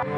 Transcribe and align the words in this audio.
Welcome 0.00 0.12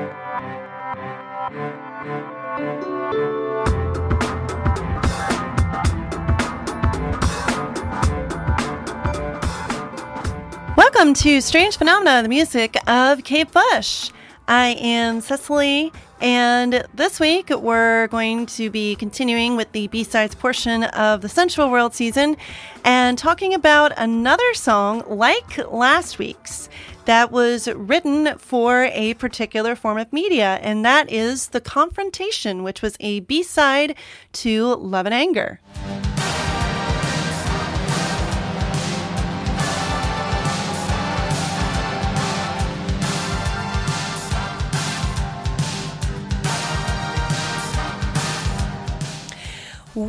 to 11.14 11.40
Strange 11.40 11.78
Phenomena, 11.78 12.22
the 12.22 12.28
music 12.28 12.76
of 12.86 13.24
Kate 13.24 13.50
Bush. 13.50 14.12
I 14.46 14.76
am 14.78 15.20
Cecilee, 15.20 15.90
and 16.20 16.86
this 16.94 17.18
week 17.18 17.50
we're 17.50 18.06
going 18.06 18.46
to 18.46 18.70
be 18.70 18.94
continuing 18.94 19.56
with 19.56 19.72
the 19.72 19.88
B 19.88 20.04
sides 20.04 20.36
portion 20.36 20.84
of 20.84 21.22
the 21.22 21.28
Sensual 21.28 21.70
World 21.70 21.92
season 21.92 22.36
and 22.84 23.18
talking 23.18 23.52
about 23.52 23.92
another 23.96 24.54
song 24.54 25.02
like 25.08 25.58
last 25.72 26.20
week's 26.20 26.68
that 27.04 27.32
was 27.32 27.68
written 27.68 28.38
for 28.38 28.84
a 28.92 29.14
particular 29.14 29.74
form 29.74 29.98
of 29.98 30.12
media, 30.12 30.58
and 30.62 30.84
that 30.84 31.10
is 31.10 31.48
The 31.48 31.60
Confrontation, 31.60 32.62
which 32.62 32.82
was 32.82 32.96
a 33.00 33.20
B 33.20 33.42
side 33.42 33.94
to 34.34 34.74
Love 34.76 35.06
and 35.06 35.14
Anger. 35.14 35.60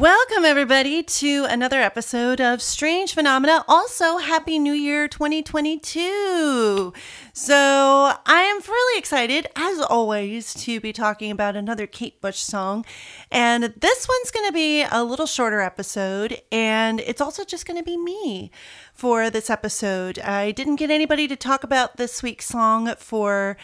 Welcome, 0.03 0.43
everybody, 0.43 1.01
to 1.01 1.45
another 1.45 1.79
episode 1.79 2.41
of 2.41 2.61
Strange 2.61 3.13
Phenomena. 3.13 3.63
Also, 3.69 4.17
Happy 4.17 4.59
New 4.59 4.73
Year 4.73 5.07
2022. 5.07 6.91
So, 7.31 8.13
I 8.25 8.41
am 8.41 8.59
really 8.67 8.99
excited, 8.99 9.47
as 9.55 9.79
always, 9.79 10.53
to 10.55 10.81
be 10.81 10.91
talking 10.91 11.31
about 11.31 11.55
another 11.55 11.87
Kate 11.87 12.19
Bush 12.19 12.39
song. 12.39 12.85
And 13.31 13.73
this 13.77 14.05
one's 14.05 14.29
going 14.29 14.45
to 14.45 14.51
be 14.51 14.83
a 14.83 15.05
little 15.05 15.25
shorter 15.25 15.61
episode, 15.61 16.41
and 16.51 16.99
it's 16.99 17.21
also 17.21 17.45
just 17.45 17.65
going 17.65 17.79
to 17.79 17.85
be 17.85 17.95
me 17.95 18.51
for 18.93 19.29
this 19.29 19.49
episode. 19.49 20.19
I 20.19 20.51
didn't 20.51 20.75
get 20.75 20.91
anybody 20.91 21.29
to 21.29 21.37
talk 21.37 21.63
about 21.63 21.95
this 21.95 22.21
week's 22.21 22.47
song 22.47 22.93
for 22.97 23.55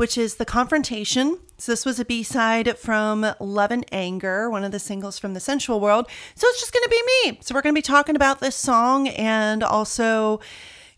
which 0.00 0.16
is 0.16 0.36
The 0.36 0.46
Confrontation. 0.46 1.38
So, 1.58 1.72
this 1.72 1.84
was 1.84 2.00
a 2.00 2.06
B 2.06 2.22
side 2.22 2.78
from 2.78 3.34
Love 3.38 3.70
and 3.70 3.84
Anger, 3.92 4.48
one 4.48 4.64
of 4.64 4.72
the 4.72 4.78
singles 4.78 5.18
from 5.18 5.34
the 5.34 5.40
Sensual 5.40 5.78
World. 5.78 6.08
So, 6.34 6.48
it's 6.48 6.58
just 6.58 6.72
going 6.72 6.84
to 6.84 6.88
be 6.88 7.02
me. 7.02 7.38
So, 7.42 7.54
we're 7.54 7.60
going 7.60 7.74
to 7.74 7.78
be 7.78 7.82
talking 7.82 8.16
about 8.16 8.40
this 8.40 8.56
song 8.56 9.08
and 9.08 9.62
also 9.62 10.40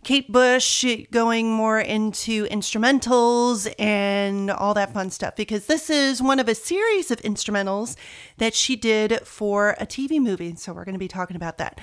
Kate 0.04 0.30
Bush 0.30 0.84
going 1.10 1.50
more 1.50 1.80
into 1.80 2.46
instrumentals 2.46 3.74
and 3.76 4.52
all 4.52 4.72
that 4.74 4.94
fun 4.94 5.10
stuff 5.10 5.34
because 5.34 5.66
this 5.66 5.90
is 5.90 6.22
one 6.22 6.38
of 6.38 6.48
a 6.48 6.54
series 6.54 7.10
of 7.10 7.20
instrumentals 7.22 7.96
that 8.38 8.54
she 8.54 8.76
did 8.76 9.26
for 9.26 9.70
a 9.80 9.84
TV 9.84 10.20
movie. 10.20 10.54
So, 10.54 10.72
we're 10.72 10.84
going 10.84 10.94
to 10.94 11.00
be 11.00 11.08
talking 11.08 11.34
about 11.34 11.58
that. 11.58 11.80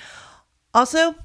Also, 0.74 1.16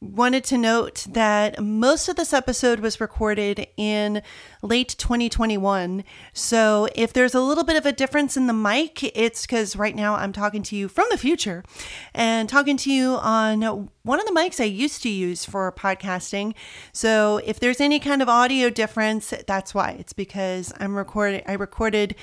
wanted 0.00 0.44
to 0.44 0.58
note 0.58 1.06
that 1.10 1.62
most 1.62 2.08
of 2.08 2.16
this 2.16 2.32
episode 2.32 2.80
was 2.80 3.00
recorded 3.00 3.66
in 3.76 4.22
late 4.62 4.94
2021. 4.98 6.04
So 6.32 6.88
if 6.94 7.12
there's 7.12 7.34
a 7.34 7.40
little 7.40 7.64
bit 7.64 7.76
of 7.76 7.86
a 7.86 7.92
difference 7.92 8.36
in 8.36 8.46
the 8.46 8.52
mic, 8.52 9.02
it's 9.16 9.46
because 9.46 9.76
right 9.76 9.96
now 9.96 10.14
I'm 10.14 10.32
talking 10.32 10.62
to 10.64 10.76
you 10.76 10.88
from 10.88 11.06
the 11.10 11.18
future 11.18 11.64
and 12.14 12.48
talking 12.48 12.76
to 12.78 12.92
you 12.92 13.14
on 13.14 13.88
one 14.02 14.20
of 14.20 14.26
the 14.26 14.32
mics 14.32 14.60
I 14.60 14.64
used 14.64 15.02
to 15.04 15.08
use 15.08 15.44
for 15.44 15.72
podcasting. 15.72 16.54
So 16.92 17.40
if 17.44 17.58
there's 17.58 17.80
any 17.80 17.98
kind 17.98 18.20
of 18.20 18.28
audio 18.28 18.70
difference, 18.70 19.32
that's 19.46 19.74
why. 19.74 19.96
It's 19.98 20.12
because 20.12 20.72
I'm 20.78 20.96
recording 20.96 21.42
I 21.46 21.54
recorded 21.54 22.14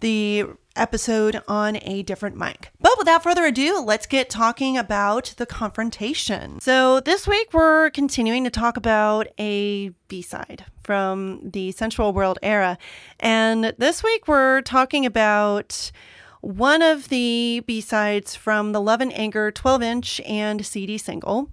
the 0.00 0.46
episode 0.76 1.42
on 1.48 1.78
a 1.82 2.02
different 2.02 2.36
mic. 2.36 2.70
But 2.80 2.92
without 2.98 3.22
further 3.22 3.44
ado, 3.44 3.80
let's 3.80 4.06
get 4.06 4.30
talking 4.30 4.76
about 4.76 5.34
the 5.36 5.46
confrontation. 5.46 6.60
So, 6.60 7.00
this 7.00 7.26
week 7.26 7.52
we're 7.52 7.90
continuing 7.90 8.44
to 8.44 8.50
talk 8.50 8.76
about 8.76 9.28
a 9.38 9.90
B 10.08 10.22
side 10.22 10.64
from 10.82 11.50
the 11.50 11.72
Sensual 11.72 12.12
World 12.12 12.38
era. 12.42 12.78
And 13.18 13.74
this 13.78 14.02
week 14.02 14.26
we're 14.26 14.62
talking 14.62 15.04
about 15.06 15.90
one 16.40 16.82
of 16.82 17.08
the 17.08 17.62
B 17.66 17.80
sides 17.80 18.34
from 18.34 18.72
the 18.72 18.80
Love 18.80 19.00
and 19.00 19.12
Anger 19.12 19.50
12 19.50 19.82
inch 19.82 20.20
and 20.22 20.64
CD 20.64 20.98
single. 20.98 21.50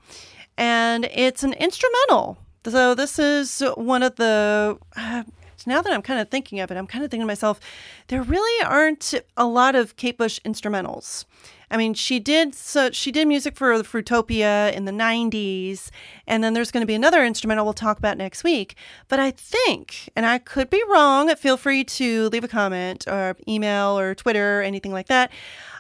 And 0.57 1.06
it's 1.06 1.44
an 1.44 1.53
instrumental. 1.53 2.38
So, 2.66 2.96
this 2.96 3.19
is 3.19 3.63
one 3.75 4.03
of 4.03 4.16
the. 4.16 4.78
Uh, 4.96 5.24
now 5.66 5.81
that 5.81 5.91
I'm 5.91 6.01
kind 6.01 6.19
of 6.19 6.29
thinking 6.29 6.59
of 6.59 6.69
it, 6.69 6.78
I'm 6.78 6.88
kind 6.88 7.03
of 7.03 7.09
thinking 7.09 7.23
to 7.23 7.28
myself, 7.28 7.59
there 8.07 8.22
really 8.22 8.66
aren't 8.66 9.13
a 9.35 9.45
lot 9.45 9.75
of 9.75 9.95
Kate 9.95 10.18
Bush 10.18 10.40
instrumentals. 10.45 11.25
I 11.69 11.75
mean, 11.75 11.94
she 11.94 12.19
did 12.19 12.56
so 12.56 12.91
she 12.91 13.12
did 13.12 13.28
music 13.28 13.57
for 13.57 13.78
the 13.78 13.84
Fruitopia 13.84 14.72
in 14.73 14.85
the 14.85 14.91
90s, 14.91 15.90
and 16.25 16.44
then 16.44 16.53
there's 16.53 16.72
going 16.72 16.81
to 16.81 16.88
be 16.88 16.95
another 16.95 17.25
instrumental 17.25 17.66
we'll 17.66 17.73
talk 17.73 17.97
about 17.97 18.18
next 18.18 18.44
week. 18.44 18.75
But 19.09 19.19
I 19.19 19.31
think, 19.31 20.09
and 20.16 20.25
I 20.25 20.38
could 20.38 20.69
be 20.69 20.81
wrong, 20.90 21.34
feel 21.35 21.57
free 21.57 21.84
to 21.84 22.29
leave 22.29 22.44
a 22.44 22.47
comment 22.47 23.06
or 23.07 23.35
email 23.47 24.00
or 24.00 24.16
Twitter 24.16 24.59
or 24.59 24.63
anything 24.63 24.94
like 24.94 25.07
that. 25.07 25.31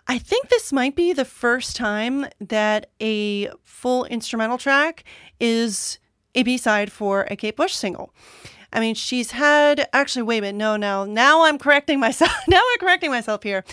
I 0.07 0.17
think 0.17 0.49
this 0.49 0.73
might 0.73 0.95
be 0.95 1.13
the 1.13 1.25
first 1.25 1.75
time 1.75 2.27
that 2.39 2.89
a 3.01 3.49
full 3.63 4.05
instrumental 4.05 4.57
track 4.57 5.03
is 5.39 5.99
a 6.35 6.43
B-side 6.43 6.91
for 6.91 7.27
a 7.31 7.35
Kate 7.35 7.55
Bush 7.55 7.73
single. 7.73 8.13
I 8.73 8.79
mean, 8.79 8.95
she's 8.95 9.31
had 9.31 9.87
actually. 9.93 10.23
Wait 10.23 10.39
a 10.39 10.41
minute. 10.41 10.57
No, 10.57 10.75
no. 10.75 11.05
Now 11.05 11.43
I'm 11.43 11.57
correcting 11.57 11.99
myself. 11.99 12.31
now 12.47 12.57
I'm 12.59 12.79
correcting 12.79 13.11
myself 13.11 13.43
here. 13.43 13.63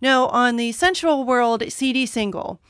No, 0.00 0.26
on 0.28 0.56
the 0.56 0.72
Sensual 0.72 1.24
World 1.24 1.62
CD 1.72 2.06
single, 2.06 2.60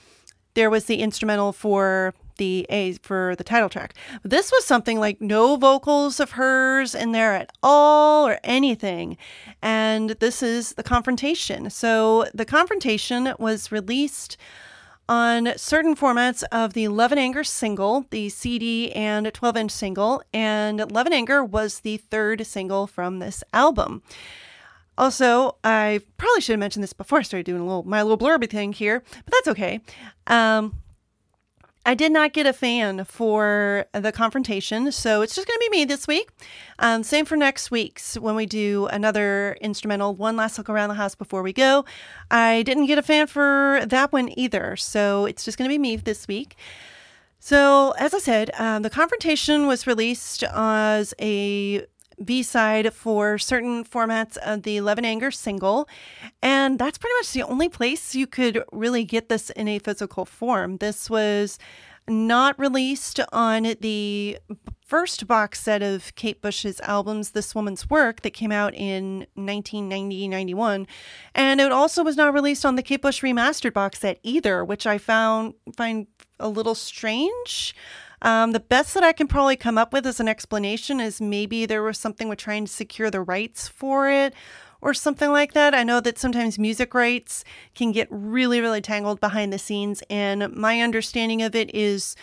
there 0.55 0.71
was 0.71 0.87
the 0.87 1.01
instrumental 1.01 1.53
for 1.53 2.15
the 2.39 2.67
A 2.71 2.95
for 2.95 3.35
the 3.37 3.45
title 3.45 3.69
track. 3.69 3.95
This 4.23 4.51
was 4.53 4.65
something 4.65 5.01
like 5.01 5.21
no 5.21 5.57
vocals 5.57 6.21
of 6.21 6.33
hers 6.33 6.95
in 6.95 7.13
there 7.13 7.35
at 7.35 7.51
all 7.63 8.27
or 8.27 8.39
anything. 8.45 9.17
And 9.63 10.11
this 10.11 10.43
is 10.43 10.75
the 10.75 10.83
confrontation. 10.83 11.71
So 11.71 12.27
the 12.35 12.45
confrontation 12.45 13.35
was 13.39 13.73
released 13.73 14.37
on 15.09 15.53
certain 15.57 15.95
formats 15.95 16.43
of 16.51 16.73
the 16.73 16.89
Love 16.89 17.13
and 17.13 17.19
Anger 17.19 17.45
single, 17.45 18.07
the 18.11 18.29
CD 18.29 18.93
and 18.93 19.33
12 19.33 19.57
inch 19.57 19.71
single, 19.71 20.23
and 20.33 20.91
Love 20.91 21.07
and 21.07 21.15
Anger 21.15 21.45
was 21.45 21.81
the 21.81 21.99
third 21.99 22.47
single 22.47 22.87
from 22.87 23.19
this 23.19 23.45
album. 23.53 24.03
Also, 24.99 25.57
I 25.63 26.01
probably 26.17 26.41
should 26.41 26.55
have 26.55 26.61
mentioned 26.61 26.83
this 26.83 26.93
before 26.93 27.19
I 27.19 27.23
started 27.23 27.45
doing 27.45 27.61
a 27.61 27.67
little 27.67 27.83
my 27.83 28.03
little 28.03 28.19
blurby 28.19 28.49
thing 28.49 28.73
here, 28.73 29.03
but 29.11 29.33
that's 29.33 29.49
okay. 29.49 29.81
Um, 30.27 30.81
I 31.87 31.95
did 31.95 32.11
not 32.11 32.33
get 32.33 32.47
a 32.47 32.53
fan 32.53 33.05
for 33.05 33.87
the 33.93 34.11
confrontation, 34.11 34.91
so 34.91 35.23
it's 35.23 35.37
just 35.37 35.47
going 35.47 35.57
to 35.57 35.71
be 35.71 35.79
me 35.79 35.85
this 35.85 36.09
week. 36.09 36.29
Um, 36.81 37.05
same 37.05 37.25
for 37.25 37.37
next 37.37 37.71
week's 37.71 38.19
when 38.19 38.35
we 38.35 38.45
do 38.45 38.87
another 38.87 39.57
instrumental, 39.61 40.13
one 40.13 40.35
last 40.35 40.59
look 40.59 40.69
around 40.69 40.89
the 40.89 40.97
house 40.97 41.15
before 41.15 41.45
we 41.45 41.53
go. 41.53 41.85
I 42.29 42.65
didn't 42.65 42.87
get 42.87 42.99
a 42.99 43.03
fan 43.03 43.29
for 43.29 43.83
that 43.87 44.13
one 44.13 44.37
either, 44.37 44.75
so 44.75 45.27
it's 45.27 45.45
just 45.45 45.59
going 45.59 45.71
to 45.71 45.73
be 45.73 45.79
me 45.79 45.95
this 45.95 46.27
week. 46.27 46.57
So, 47.39 47.93
as 47.93 48.13
I 48.13 48.19
said, 48.19 48.51
um, 48.59 48.83
the 48.83 48.91
confrontation 48.91 49.69
was 49.69 49.87
released 49.87 50.43
as 50.43 51.15
a 51.21 51.87
B 52.25 52.43
side 52.43 52.93
for 52.93 53.39
certain 53.39 53.85
formats 53.85 54.37
of 54.39 54.63
the 54.63 54.81
Love 54.81 54.99
and 54.99 55.07
Anger 55.07 55.31
single. 55.31 55.89
And 56.43 56.79
that's 56.79 56.99
pretty 56.99 57.15
much 57.21 57.33
the 57.33 57.43
only 57.43 57.69
place 57.69 58.15
you 58.15 58.27
could 58.27 58.63
really 58.73 59.05
get 59.05 59.29
this 59.29 59.51
in 59.51 59.69
a 59.69 59.79
physical 59.79 60.25
form. 60.25 60.79
This 60.79 61.11
was 61.11 61.59
not 62.09 62.59
released 62.59 63.21
on 63.33 63.75
the 63.81 64.39
first 64.87 65.27
box 65.27 65.61
set 65.61 65.83
of 65.83 66.15
Kate 66.15 66.41
Bush's 66.41 66.81
albums, 66.83 67.31
This 67.31 67.55
Woman's 67.55 67.91
Work, 67.91 68.23
that 68.23 68.31
came 68.31 68.53
out 68.53 68.75
in 68.75 69.27
1990 69.35 70.29
91. 70.29 70.87
And 71.35 71.61
it 71.61 71.73
also 71.73 72.05
was 72.05 72.17
not 72.17 72.33
released 72.33 72.65
on 72.65 72.77
the 72.77 72.83
Kate 72.83 73.03
Bush 73.03 73.23
remastered 73.23 73.73
box 73.73 74.01
set 74.01 74.21
either, 74.23 74.65
which 74.65 74.87
I 74.87 74.99
found 74.99 75.55
find 75.77 76.07
a 76.39 76.49
little 76.49 76.75
strange. 76.75 77.75
Um, 78.23 78.53
the 78.53 78.61
best 78.61 78.95
that 78.95 79.05
I 79.05 79.13
can 79.13 79.29
probably 79.29 79.57
come 79.57 79.79
up 79.79 79.93
with 79.93 80.07
as 80.07 80.21
an 80.21 80.29
explanation 80.29 81.01
is 81.01 81.21
maybe 81.21 81.67
there 81.67 81.83
was 81.83 81.99
something 81.99 82.29
with 82.29 82.39
trying 82.39 82.65
to 82.65 82.73
secure 82.73 83.11
the 83.11 83.21
rights 83.21 83.69
for 83.69 84.09
it 84.09 84.35
or 84.81 84.95
something 84.95 85.31
like 85.31 85.53
that. 85.53 85.75
I 85.75 85.83
know 85.83 86.01
that 86.01 86.19
sometimes 86.19 86.59
music 86.59 86.95
rights 86.95 87.45
can 87.75 87.93
get 87.93 88.09
really, 88.11 88.61
really 88.61 88.81
tangled 88.81 89.21
behind 89.21 89.53
the 89.53 89.59
scenes, 89.59 90.03
and 90.09 90.55
my 90.55 90.81
understanding 90.81 91.43
of 91.43 91.55
it 91.55 91.75
is 91.75 92.17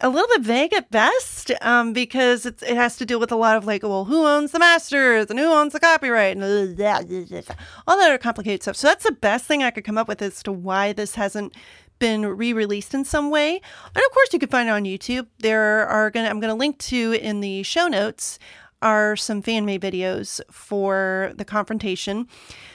a 0.00 0.08
little 0.08 0.28
bit 0.28 0.42
vague 0.42 0.72
at 0.72 0.90
best 0.90 1.50
um, 1.60 1.92
because 1.92 2.46
it 2.46 2.62
has 2.62 2.96
to 2.96 3.04
deal 3.04 3.18
with 3.18 3.32
a 3.32 3.36
lot 3.36 3.56
of 3.56 3.66
like, 3.66 3.82
well, 3.82 4.04
who 4.04 4.26
owns 4.26 4.52
the 4.52 4.58
masters 4.58 5.26
and 5.28 5.38
who 5.38 5.46
owns 5.46 5.72
the 5.72 5.80
copyright 5.80 6.36
and 6.36 6.44
all 6.44 7.96
that 7.96 8.04
other 8.04 8.18
complicated 8.18 8.62
stuff. 8.62 8.76
So 8.76 8.86
that's 8.86 9.04
the 9.04 9.12
best 9.12 9.46
thing 9.46 9.62
I 9.62 9.72
could 9.72 9.84
come 9.84 9.98
up 9.98 10.06
with 10.06 10.22
as 10.22 10.42
to 10.44 10.52
why 10.52 10.92
this 10.92 11.16
hasn't 11.16 11.54
been 11.98 12.24
re-released 12.26 12.94
in 12.94 13.04
some 13.04 13.30
way. 13.30 13.60
And 13.94 14.04
of 14.04 14.10
course, 14.12 14.32
you 14.32 14.38
can 14.38 14.48
find 14.48 14.68
it 14.68 14.72
on 14.72 14.84
YouTube. 14.84 15.26
There 15.38 15.86
are 15.86 16.10
gonna 16.10 16.28
I'm 16.28 16.40
gonna 16.40 16.54
link 16.54 16.78
to 16.78 17.12
in 17.12 17.40
the 17.40 17.62
show 17.62 17.88
notes 17.88 18.38
are 18.80 19.16
some 19.16 19.42
fan 19.42 19.64
made 19.64 19.82
videos 19.82 20.40
for 20.50 21.32
the 21.36 21.44
confrontation. 21.44 22.28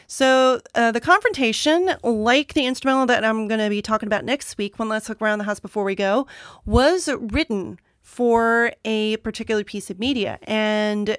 So, 0.08 0.60
uh, 0.76 0.92
the 0.92 1.00
confrontation, 1.00 1.96
like 2.04 2.54
the 2.54 2.66
instrumental 2.66 3.06
that 3.08 3.24
I'm 3.24 3.48
going 3.48 3.62
to 3.62 3.70
be 3.70 3.82
talking 3.82 4.08
about 4.08 4.26
next 4.26 4.58
week, 4.58 4.78
one 4.78 4.90
last 4.90 5.08
look 5.08 5.22
around 5.22 5.40
the 5.40 5.46
house 5.46 5.60
before 5.60 5.84
we 5.84 5.96
go, 5.96 6.28
was 6.66 7.10
written 7.20 7.80
for 8.02 8.74
a 8.84 9.18
particular 9.18 9.64
piece 9.64 9.90
of 9.90 9.98
media. 9.98 10.40
And 10.44 11.18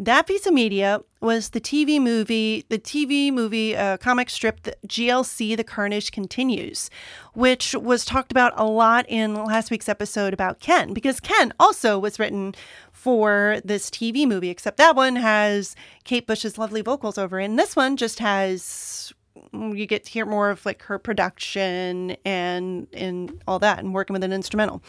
that 0.00 0.26
piece 0.26 0.46
of 0.46 0.54
media 0.54 1.02
was 1.20 1.50
the 1.50 1.60
TV 1.60 2.00
movie, 2.00 2.64
the 2.70 2.78
TV 2.78 3.30
movie 3.30 3.76
uh, 3.76 3.98
comic 3.98 4.30
strip, 4.30 4.62
the 4.62 4.74
GLC 4.86 5.54
The 5.58 5.62
Carnage 5.62 6.10
Continues, 6.10 6.88
which 7.34 7.74
was 7.74 8.06
talked 8.06 8.32
about 8.32 8.54
a 8.56 8.64
lot 8.64 9.04
in 9.10 9.34
last 9.34 9.70
week's 9.70 9.90
episode 9.90 10.32
about 10.32 10.58
Ken, 10.58 10.94
because 10.94 11.20
Ken 11.20 11.52
also 11.60 11.98
was 11.98 12.18
written 12.18 12.54
for 12.92 13.60
this 13.62 13.90
TV 13.90 14.26
movie, 14.26 14.48
except 14.48 14.78
that 14.78 14.96
one 14.96 15.16
has 15.16 15.76
Kate 16.04 16.26
Bush's 16.26 16.56
lovely 16.56 16.80
vocals 16.80 17.18
over 17.18 17.38
it. 17.38 17.44
And 17.44 17.58
this 17.58 17.76
one 17.76 17.98
just 17.98 18.20
has 18.20 19.12
you 19.52 19.86
get 19.86 20.04
to 20.04 20.10
hear 20.10 20.26
more 20.26 20.50
of 20.50 20.64
like 20.64 20.82
her 20.82 20.98
production 20.98 22.16
and 22.24 22.86
and 22.92 23.42
all 23.46 23.58
that 23.58 23.78
and 23.80 23.92
working 23.92 24.14
with 24.14 24.24
an 24.24 24.32
instrumental. 24.32 24.82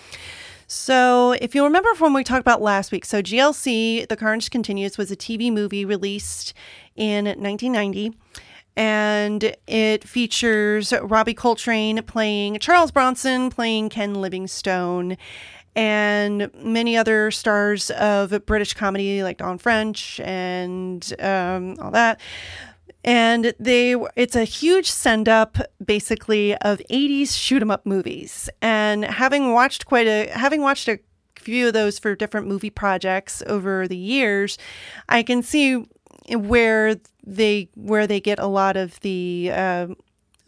So, 0.73 1.33
if 1.33 1.53
you 1.53 1.65
remember 1.65 1.93
from 1.95 2.13
we 2.13 2.23
talked 2.23 2.39
about 2.39 2.61
last 2.61 2.93
week, 2.93 3.03
so 3.03 3.21
GLC, 3.21 4.07
The 4.07 4.15
Carnage 4.15 4.49
Continues, 4.49 4.97
was 4.97 5.11
a 5.11 5.17
TV 5.17 5.51
movie 5.51 5.83
released 5.83 6.53
in 6.95 7.25
1990. 7.25 8.13
And 8.77 9.53
it 9.67 10.07
features 10.07 10.93
Robbie 10.93 11.33
Coltrane 11.33 12.01
playing 12.03 12.59
Charles 12.59 12.89
Bronson, 12.89 13.49
playing 13.49 13.89
Ken 13.89 14.13
Livingstone, 14.13 15.17
and 15.75 16.49
many 16.55 16.95
other 16.95 17.31
stars 17.31 17.89
of 17.91 18.45
British 18.45 18.73
comedy 18.73 19.23
like 19.23 19.39
Dawn 19.39 19.57
French 19.57 20.21
and 20.21 21.13
um, 21.19 21.75
all 21.81 21.91
that 21.91 22.21
and 23.03 23.53
they 23.59 23.95
it's 24.15 24.35
a 24.35 24.43
huge 24.43 24.89
send 24.89 25.27
up 25.27 25.57
basically 25.83 26.55
of 26.57 26.81
80s 26.89 27.35
shoot 27.35 27.61
'em 27.61 27.71
up 27.71 27.85
movies. 27.85 28.49
And 28.61 29.05
having 29.05 29.53
watched 29.53 29.85
quite 29.85 30.07
a 30.07 30.27
having 30.33 30.61
watched 30.61 30.87
a 30.87 30.99
few 31.35 31.67
of 31.67 31.73
those 31.73 31.97
for 31.97 32.15
different 32.15 32.47
movie 32.47 32.69
projects 32.69 33.41
over 33.47 33.87
the 33.87 33.97
years 33.97 34.59
i 35.09 35.23
can 35.23 35.41
see 35.41 35.83
where 36.29 36.95
they 37.25 37.67
where 37.75 38.05
they 38.07 38.19
get 38.19 38.39
a 38.39 38.45
lot 38.45 38.77
of 38.77 38.99
the 39.01 39.49
uh, 39.51 39.87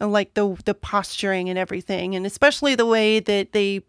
Uh, 0.00 0.08
like 0.08 0.34
the 0.34 0.56
the 0.64 0.74
posturing 0.74 1.48
and 1.48 1.56
everything, 1.56 2.16
and 2.16 2.26
especially 2.26 2.74
the 2.74 2.86
way 2.86 3.20
that 3.20 3.52
they 3.52 3.80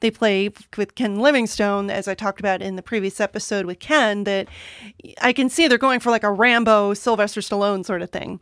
they 0.00 0.10
play 0.10 0.50
with 0.76 0.94
Ken 0.94 1.18
Livingstone, 1.18 1.88
as 1.88 2.06
I 2.06 2.14
talked 2.14 2.38
about 2.38 2.60
in 2.60 2.76
the 2.76 2.82
previous 2.82 3.18
episode 3.18 3.64
with 3.64 3.78
Ken. 3.78 4.24
That 4.24 4.48
I 5.22 5.32
can 5.32 5.48
see 5.48 5.66
they're 5.66 5.78
going 5.78 6.00
for 6.00 6.10
like 6.10 6.22
a 6.22 6.30
Rambo, 6.30 6.92
Sylvester 6.92 7.40
Stallone 7.40 7.84
sort 7.84 8.02
of 8.02 8.10
thing. 8.10 8.40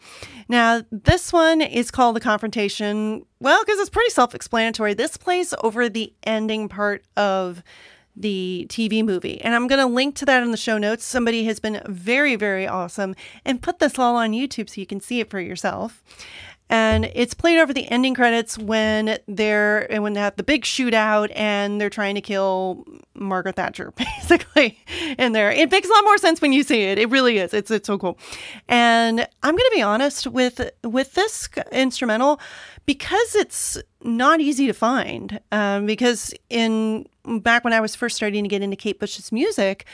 Now 0.48 0.82
this 0.90 1.32
one 1.32 1.60
is 1.60 1.92
called 1.92 2.16
the 2.16 2.20
Confrontation. 2.20 3.24
Well, 3.38 3.62
because 3.64 3.78
it's 3.78 3.90
pretty 3.90 4.10
self-explanatory. 4.10 4.94
This 4.94 5.16
plays 5.16 5.54
over 5.62 5.88
the 5.88 6.12
ending 6.24 6.68
part 6.68 7.04
of 7.16 7.62
the 8.14 8.66
TV 8.68 9.04
movie. 9.04 9.40
And 9.40 9.54
I'm 9.54 9.66
going 9.66 9.80
to 9.80 9.86
link 9.86 10.16
to 10.16 10.26
that 10.26 10.42
in 10.42 10.50
the 10.50 10.56
show 10.56 10.76
notes. 10.76 11.04
Somebody 11.04 11.44
has 11.44 11.60
been 11.60 11.80
very, 11.86 12.36
very 12.36 12.66
awesome 12.66 13.14
and 13.44 13.62
put 13.62 13.78
this 13.78 13.98
all 13.98 14.16
on 14.16 14.32
YouTube 14.32 14.68
so 14.68 14.80
you 14.80 14.86
can 14.86 15.00
see 15.00 15.20
it 15.20 15.30
for 15.30 15.40
yourself 15.40 16.02
and 16.72 17.10
it's 17.14 17.34
played 17.34 17.58
over 17.58 17.74
the 17.74 17.86
ending 17.88 18.14
credits 18.14 18.56
when 18.56 19.18
they're 19.28 19.92
and 19.92 20.02
when 20.02 20.14
they 20.14 20.20
have 20.20 20.36
the 20.36 20.42
big 20.42 20.62
shootout 20.62 21.30
and 21.36 21.78
they're 21.78 21.90
trying 21.90 22.14
to 22.14 22.22
kill 22.22 22.86
Margaret 23.12 23.56
Thatcher, 23.56 23.90
basically. 23.96 24.78
In 25.18 25.32
there, 25.32 25.50
it 25.50 25.70
makes 25.70 25.86
a 25.86 25.92
lot 25.92 26.02
more 26.04 26.16
sense 26.16 26.40
when 26.40 26.54
you 26.54 26.62
see 26.62 26.84
it. 26.84 26.98
It 26.98 27.10
really 27.10 27.36
is. 27.36 27.52
It's 27.52 27.70
it's 27.70 27.86
so 27.86 27.98
cool. 27.98 28.18
And 28.70 29.20
I'm 29.42 29.54
going 29.54 29.70
to 29.70 29.72
be 29.74 29.82
honest 29.82 30.26
with 30.28 30.70
with 30.82 31.12
this 31.12 31.46
instrumental 31.72 32.40
because 32.86 33.34
it's 33.34 33.76
not 34.02 34.40
easy 34.40 34.66
to 34.66 34.72
find. 34.72 35.40
Um, 35.52 35.84
because 35.84 36.32
in 36.48 37.06
back 37.26 37.64
when 37.64 37.74
I 37.74 37.82
was 37.82 37.94
first 37.94 38.16
starting 38.16 38.44
to 38.44 38.48
get 38.48 38.62
into 38.62 38.76
Kate 38.76 38.98
Bush's 38.98 39.30
music, 39.30 39.84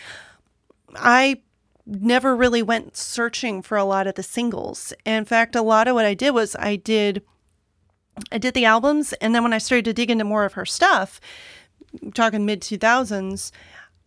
I 0.95 1.41
never 1.89 2.37
really 2.37 2.63
went 2.63 2.97
searching 2.97 3.63
for 3.63 3.79
a 3.79 3.85
lot 3.85 4.07
of 4.07 4.15
the 4.15 4.23
singles. 4.23 4.93
In 5.05 5.25
fact, 5.25 5.57
a 5.57 5.63
lot 5.63 5.89
of 5.89 5.95
what 5.95 6.05
I 6.05 6.15
did 6.15 6.31
was 6.33 6.55
I 6.57 6.77
did 6.77 7.23
I 8.33 8.39
did 8.39 8.55
the 8.55 8.65
albums 8.65 9.13
and 9.15 9.35
then 9.35 9.45
when 9.45 9.53
I 9.53 9.59
started 9.59 9.85
to 9.87 9.93
dig 9.93 10.11
into 10.11 10.25
more 10.25 10.45
of 10.45 10.55
her 10.55 10.67
stuff, 10.67 11.21
talking 12.15 12.45
mid 12.45 12.61
2000s, 12.61 13.53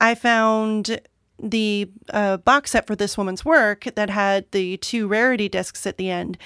I 0.01 0.16
found 0.16 1.00
the 1.39 1.89
uh, 2.12 2.38
box 2.38 2.72
set 2.72 2.86
for 2.86 2.95
this 2.95 3.18
woman's 3.18 3.44
work 3.45 3.86
that 3.95 4.10
had 4.10 4.45
the 4.51 4.78
two 4.78 5.07
rarity 5.07 5.50
discs 5.50 5.88
at 5.88 5.98
the 5.98 6.10
end. 6.10 6.38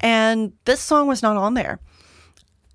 And 0.00 0.52
this 0.64 0.80
song 0.80 1.08
was 1.08 1.22
not 1.22 1.36
on 1.36 1.54
there. 1.54 1.80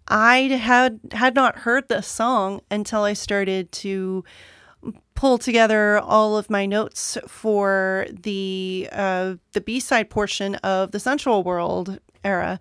I 0.07 0.39
had 0.42 1.00
had 1.13 1.33
not 1.33 1.60
heard 1.60 1.88
this 1.88 2.07
song 2.07 2.62
until 2.69 3.04
I 3.04 3.13
started 3.13 3.71
to 3.71 4.25
pull 5.15 5.38
together 5.38 6.00
all 6.00 6.38
of 6.38 6.50
my 6.50 6.65
notes 6.65 7.18
for 7.27 8.07
the 8.12 8.89
uh, 8.91 9.35
the 9.53 9.62
B 9.62 9.80
side 9.80 10.09
portion 10.09 10.56
of 10.56 10.91
the 10.91 11.00
Sensual 11.00 11.44
World 11.44 12.00
era. 12.24 12.59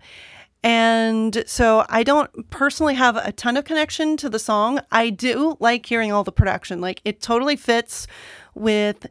And 0.63 1.43
so 1.45 1.85
I 1.89 2.03
don't 2.03 2.49
personally 2.49 2.93
have 2.95 3.17
a 3.17 3.33
ton 3.33 3.57
of 3.57 3.65
connection 3.65 4.15
to 4.17 4.29
the 4.29 4.39
song. 4.39 4.79
I 4.91 5.09
do 5.09 5.57
like 5.59 5.85
hearing 5.85 6.13
all 6.13 6.23
the 6.23 6.31
production. 6.31 6.79
Like 6.79 7.01
it 7.03 7.21
totally 7.21 7.57
fits 7.57 8.07
with 8.55 9.05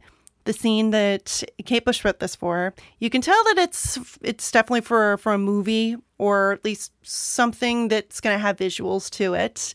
the 0.45 0.53
scene 0.53 0.89
that 0.89 1.43
Kate 1.63 1.85
Bush 1.85 2.03
wrote 2.03 2.19
this 2.19 2.35
for. 2.35 2.73
You 2.99 3.09
can 3.09 3.21
tell 3.21 3.41
that 3.45 3.57
it's 3.59 3.99
it's 4.21 4.51
definitely 4.51 4.81
for 4.81 5.17
for 5.17 5.33
a 5.33 5.37
movie 5.37 5.95
or 6.17 6.53
at 6.53 6.65
least 6.65 6.91
something 7.03 7.87
that's 7.87 8.19
going 8.19 8.35
to 8.35 8.41
have 8.41 8.57
visuals 8.57 9.09
to 9.11 9.33
it 9.33 9.73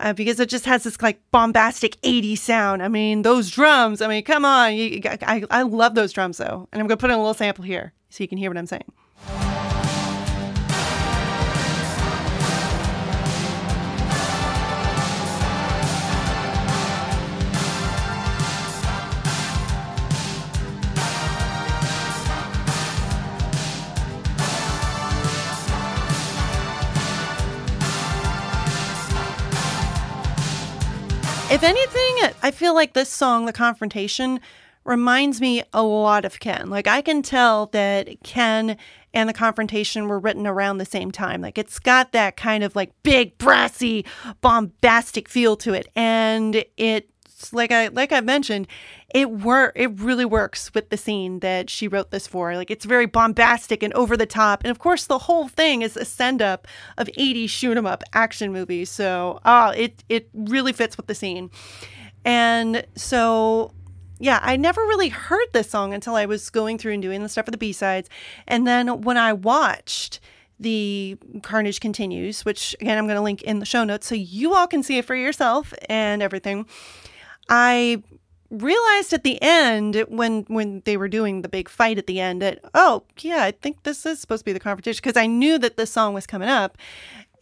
uh, 0.00 0.12
because 0.12 0.40
it 0.40 0.48
just 0.48 0.66
has 0.66 0.84
this 0.84 1.00
like 1.00 1.20
bombastic 1.30 2.00
80s 2.02 2.38
sound. 2.38 2.82
I 2.82 2.88
mean, 2.88 3.22
those 3.22 3.50
drums, 3.50 4.00
I 4.00 4.08
mean, 4.08 4.24
come 4.24 4.44
on. 4.44 4.74
You, 4.74 5.00
I, 5.04 5.44
I 5.50 5.62
love 5.62 5.94
those 5.94 6.12
drums 6.12 6.38
though. 6.38 6.68
And 6.72 6.80
I'm 6.80 6.86
going 6.86 6.96
to 6.98 7.00
put 7.00 7.10
in 7.10 7.16
a 7.16 7.18
little 7.18 7.34
sample 7.34 7.64
here 7.64 7.92
so 8.10 8.22
you 8.22 8.28
can 8.28 8.38
hear 8.38 8.50
what 8.50 8.58
I'm 8.58 8.66
saying. 8.66 8.90
I 32.44 32.50
feel 32.50 32.74
like 32.74 32.92
this 32.92 33.08
song, 33.08 33.46
The 33.46 33.54
Confrontation, 33.54 34.38
reminds 34.84 35.40
me 35.40 35.62
a 35.72 35.82
lot 35.82 36.26
of 36.26 36.40
Ken. 36.40 36.68
Like 36.68 36.86
I 36.86 37.00
can 37.00 37.22
tell 37.22 37.68
that 37.68 38.22
Ken 38.22 38.76
and 39.14 39.30
the 39.30 39.32
confrontation 39.32 40.08
were 40.08 40.18
written 40.18 40.46
around 40.46 40.76
the 40.76 40.84
same 40.84 41.10
time. 41.10 41.40
Like 41.40 41.56
it's 41.56 41.78
got 41.78 42.12
that 42.12 42.36
kind 42.36 42.62
of 42.62 42.76
like 42.76 42.92
big 43.02 43.38
brassy 43.38 44.04
bombastic 44.42 45.26
feel 45.26 45.56
to 45.56 45.72
it 45.72 45.88
and 45.96 46.66
it 46.76 47.08
like 47.52 47.72
I 47.72 47.88
like 47.88 48.12
I 48.12 48.20
mentioned, 48.20 48.68
it 49.14 49.30
work 49.30 49.72
it 49.74 49.98
really 49.98 50.26
works 50.26 50.72
with 50.74 50.90
the 50.90 50.98
scene 50.98 51.40
that 51.40 51.70
she 51.70 51.88
wrote 51.88 52.10
this 52.10 52.26
for. 52.26 52.56
Like 52.56 52.70
it's 52.70 52.84
very 52.84 53.06
bombastic 53.06 53.82
and 53.82 53.92
over 53.94 54.18
the 54.18 54.26
top. 54.26 54.62
And 54.64 54.70
of 54.70 54.78
course 54.78 55.06
the 55.06 55.18
whole 55.18 55.48
thing 55.48 55.80
is 55.80 55.96
a 55.96 56.04
send 56.04 56.42
up 56.42 56.68
of 56.98 57.08
80s 57.16 57.48
shoot 57.48 57.78
'em 57.78 57.86
up 57.86 58.02
action 58.12 58.52
movies. 58.52 58.90
So 58.90 59.40
ah, 59.46 59.70
it 59.70 60.04
it 60.10 60.28
really 60.34 60.74
fits 60.74 60.98
with 60.98 61.06
the 61.06 61.14
scene. 61.14 61.50
And 62.24 62.86
so 62.94 63.72
yeah, 64.18 64.40
I 64.42 64.56
never 64.56 64.80
really 64.82 65.08
heard 65.08 65.48
this 65.52 65.68
song 65.68 65.92
until 65.92 66.14
I 66.14 66.26
was 66.26 66.48
going 66.50 66.78
through 66.78 66.92
and 66.92 67.02
doing 67.02 67.22
the 67.22 67.28
stuff 67.28 67.44
for 67.46 67.50
the 67.50 67.58
B 67.58 67.72
sides. 67.72 68.08
And 68.46 68.66
then 68.66 69.02
when 69.02 69.16
I 69.16 69.32
watched 69.32 70.20
the 70.60 71.18
Carnage 71.42 71.80
Continues, 71.80 72.44
which 72.44 72.76
again 72.80 72.96
I'm 72.96 73.06
going 73.06 73.16
to 73.16 73.22
link 73.22 73.42
in 73.42 73.58
the 73.58 73.66
show 73.66 73.84
notes 73.84 74.06
so 74.06 74.14
you 74.14 74.54
all 74.54 74.66
can 74.66 74.82
see 74.82 74.98
it 74.98 75.04
for 75.04 75.14
yourself 75.14 75.74
and 75.88 76.22
everything. 76.22 76.66
I 77.48 78.02
realized 78.50 79.12
at 79.12 79.24
the 79.24 79.40
end 79.42 80.04
when 80.08 80.44
when 80.48 80.80
they 80.84 80.96
were 80.96 81.08
doing 81.08 81.42
the 81.42 81.48
big 81.48 81.68
fight 81.68 81.98
at 81.98 82.06
the 82.06 82.20
end 82.20 82.40
that 82.40 82.60
oh 82.74 83.02
yeah 83.20 83.42
i 83.42 83.50
think 83.50 83.82
this 83.82 84.06
is 84.06 84.20
supposed 84.20 84.42
to 84.42 84.44
be 84.44 84.52
the 84.52 84.60
confrontation 84.60 85.00
because 85.02 85.20
i 85.20 85.26
knew 85.26 85.58
that 85.58 85.76
this 85.76 85.90
song 85.90 86.14
was 86.14 86.26
coming 86.26 86.48
up 86.48 86.78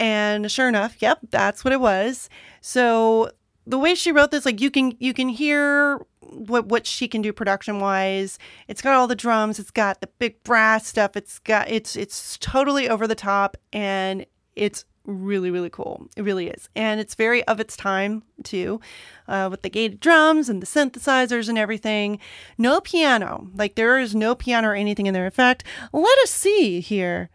and 0.00 0.50
sure 0.50 0.68
enough 0.68 0.96
yep 1.02 1.18
that's 1.30 1.64
what 1.64 1.72
it 1.72 1.80
was 1.80 2.30
so 2.62 3.30
the 3.66 3.78
way 3.78 3.94
she 3.94 4.12
wrote 4.12 4.30
this 4.30 4.44
like 4.44 4.60
you 4.60 4.70
can 4.70 4.96
you 4.98 5.14
can 5.14 5.28
hear 5.28 5.98
what 6.20 6.66
what 6.66 6.86
she 6.86 7.06
can 7.06 7.22
do 7.22 7.32
production 7.32 7.80
wise 7.80 8.38
it's 8.68 8.82
got 8.82 8.94
all 8.94 9.06
the 9.06 9.14
drums 9.14 9.58
it's 9.58 9.70
got 9.70 10.00
the 10.00 10.08
big 10.18 10.42
brass 10.42 10.86
stuff 10.86 11.16
it's 11.16 11.38
got 11.40 11.68
it's 11.70 11.96
it's 11.96 12.38
totally 12.38 12.88
over 12.88 13.06
the 13.06 13.14
top 13.14 13.56
and 13.72 14.26
it's 14.56 14.84
really, 15.04 15.50
really 15.50 15.70
cool. 15.70 16.06
It 16.16 16.22
really 16.22 16.48
is. 16.48 16.68
And 16.76 17.00
it's 17.00 17.14
very 17.14 17.42
of 17.44 17.60
its 17.60 17.76
time, 17.76 18.22
too, 18.42 18.80
uh, 19.28 19.48
with 19.50 19.62
the 19.62 19.70
gated 19.70 20.00
drums 20.00 20.48
and 20.48 20.62
the 20.62 20.66
synthesizers 20.66 21.48
and 21.48 21.58
everything. 21.58 22.18
No 22.56 22.80
piano. 22.80 23.48
Like, 23.54 23.74
there 23.74 23.98
is 23.98 24.14
no 24.14 24.34
piano 24.34 24.68
or 24.68 24.74
anything 24.74 25.06
in 25.06 25.14
there. 25.14 25.24
In 25.24 25.30
fact, 25.30 25.64
let 25.92 26.18
us 26.20 26.30
see 26.30 26.80
here. 26.80 27.30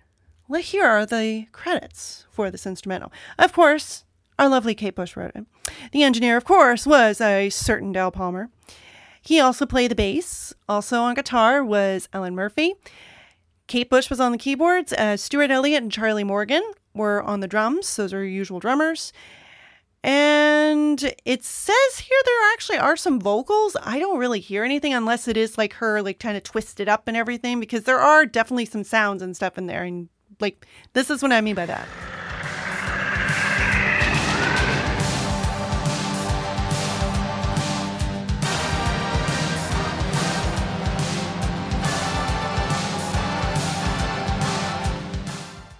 Well, 0.48 0.62
here 0.62 0.86
are 0.86 1.06
the 1.06 1.48
credits 1.52 2.26
for 2.32 2.50
this 2.50 2.66
instrumental. 2.66 3.12
Of 3.38 3.52
course, 3.52 4.06
our 4.40 4.50
lovely 4.50 4.76
Kate 4.76 4.96
Bush 4.96 5.16
wrote 5.16 5.32
it. 5.36 5.46
The 5.92 6.04
engineer, 6.04 6.38
of 6.38 6.46
course, 6.46 6.86
was 6.86 7.20
a 7.22 7.50
certain 7.50 7.92
Del 7.92 8.12
Palmer. 8.12 8.50
He 9.22 9.40
also 9.40 9.66
played 9.66 9.92
the 9.92 9.96
bass. 9.96 10.54
Also 10.70 11.02
on 11.02 11.16
guitar 11.16 11.64
was 11.64 12.08
Alan 12.14 12.36
Murphy. 12.36 12.76
Kate 13.68 13.90
Bush 13.90 14.10
was 14.10 14.20
on 14.20 14.32
the 14.32 14.38
keyboards. 14.38 14.94
Uh, 14.94 15.18
Stuart 15.18 15.52
Elliott 15.52 15.84
and 15.84 15.92
Charlie 15.92 16.24
Morgan 16.24 16.64
were 16.94 17.22
on 17.22 17.42
the 17.42 17.48
drums. 17.48 17.94
Those 17.96 18.14
are 18.14 18.24
usual 18.24 18.60
drummers. 18.60 19.12
And 20.04 21.14
it 21.26 21.44
says 21.44 22.00
here 22.00 22.18
there 22.24 22.54
actually 22.54 22.78
are 22.78 22.96
some 22.96 23.20
vocals. 23.20 23.76
I 23.84 24.00
don't 24.00 24.20
really 24.20 24.40
hear 24.40 24.64
anything 24.64 24.94
unless 24.94 25.28
it 25.28 25.36
is 25.36 25.58
like 25.58 25.74
her 25.74 26.02
like 26.02 26.20
kind 26.20 26.38
of 26.38 26.44
twisted 26.44 26.88
up 26.88 27.08
and 27.08 27.18
everything 27.18 27.60
because 27.60 27.84
there 27.84 28.00
are 28.00 28.26
definitely 28.26 28.66
some 28.66 28.86
sounds 28.86 29.22
and 29.22 29.36
stuff 29.36 29.58
in 29.58 29.68
there 29.68 29.84
and 29.84 30.08
like 30.40 30.66
this 30.94 31.10
is 31.10 31.22
what 31.22 31.34
I 31.34 31.42
mean 31.42 31.56
by 31.56 31.66
that. 31.66 31.88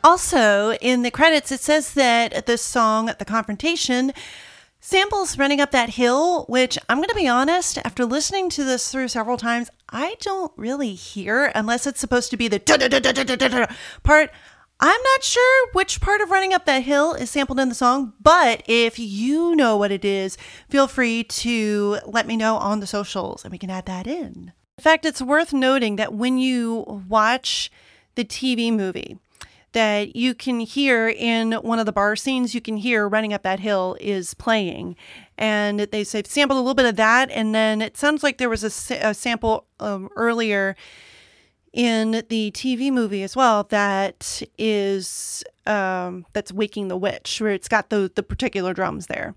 Also, 0.08 0.72
in 0.76 1.02
the 1.02 1.12
credits, 1.12 1.52
it 1.52 1.60
says 1.60 1.94
that 1.96 2.46
the 2.46 2.58
song, 2.58 3.08
The 3.20 3.26
Confrontation, 3.26 4.14
samples 4.80 5.38
running 5.38 5.60
up 5.60 5.72
that 5.72 5.90
hill, 5.90 6.46
which 6.46 6.78
I'm 6.88 7.00
going 7.00 7.10
to 7.10 7.14
be 7.14 7.28
honest, 7.28 7.78
after 7.80 8.06
listening 8.06 8.50
to 8.52 8.64
this 8.64 8.90
through 8.90 9.10
several 9.10 9.36
times, 9.36 9.70
I 9.90 10.16
don't 10.22 10.54
really 10.56 10.94
hear 10.94 11.52
unless 11.54 11.86
it's 11.86 12.00
supposed 12.00 12.32
to 12.32 12.38
be 12.38 12.48
the 12.48 12.62
part. 14.04 14.32
I'm 14.80 15.02
not 15.02 15.24
sure 15.26 15.68
which 15.74 16.00
part 16.00 16.22
of 16.22 16.32
running 16.32 16.54
up 16.54 16.64
that 16.68 16.84
hill 16.84 17.14
is 17.14 17.30
sampled 17.30 17.60
in 17.60 17.68
the 17.68 17.76
song, 17.76 18.14
but 18.22 18.64
if 18.66 18.98
you 18.98 19.58
know 19.58 19.76
what 19.76 19.92
it 19.92 20.06
is, 20.06 20.38
feel 20.70 20.88
free 20.88 21.26
to 21.26 22.00
let 22.06 22.28
me 22.28 22.38
know 22.38 22.56
on 22.56 22.80
the 22.80 22.88
socials 22.88 23.44
and 23.44 23.52
we 23.52 23.58
can 23.58 23.70
add 23.70 23.88
that 23.88 24.08
in. 24.08 24.54
In 24.78 24.82
fact, 24.82 25.04
it's 25.04 25.22
worth 25.22 25.52
noting 25.52 25.98
that 25.98 26.14
when 26.14 26.38
you 26.38 27.04
watch 27.10 27.70
the 28.16 28.24
TV 28.24 28.72
movie, 28.72 29.20
that 29.78 30.16
you 30.16 30.34
can 30.34 30.60
hear 30.60 31.08
in 31.08 31.52
one 31.52 31.78
of 31.78 31.86
the 31.86 31.92
bar 31.92 32.16
scenes, 32.16 32.56
you 32.56 32.62
can 32.62 32.78
hear 32.78 33.08
Running 33.08 33.32
Up 33.32 33.44
That 33.44 33.60
Hill 33.60 33.96
is 34.02 34.34
playing. 34.34 34.96
And 35.38 35.82
they 35.82 36.04
say 36.04 36.24
sampled 36.26 36.58
a 36.58 36.62
little 36.62 36.74
bit 36.74 36.88
of 36.88 36.96
that. 36.96 37.30
And 37.30 37.54
then 37.54 37.84
it 37.84 37.96
sounds 37.96 38.24
like 38.24 38.40
there 38.40 38.50
was 38.50 38.64
a, 38.64 38.96
a 38.96 39.14
sample 39.14 39.68
um, 39.80 40.10
earlier 40.16 40.76
in 41.74 42.24
the 42.30 42.50
TV 42.56 42.92
movie 42.92 43.22
as 43.22 43.36
well 43.36 43.66
that 43.66 44.42
is 44.58 45.44
um, 45.68 46.26
that's 46.34 46.52
Waking 46.52 46.88
the 46.88 46.98
Witch, 46.98 47.40
where 47.40 47.52
it's 47.52 47.68
got 47.68 47.92
the 47.92 48.12
the 48.16 48.24
particular 48.24 48.74
drums 48.74 49.06
there. 49.06 49.36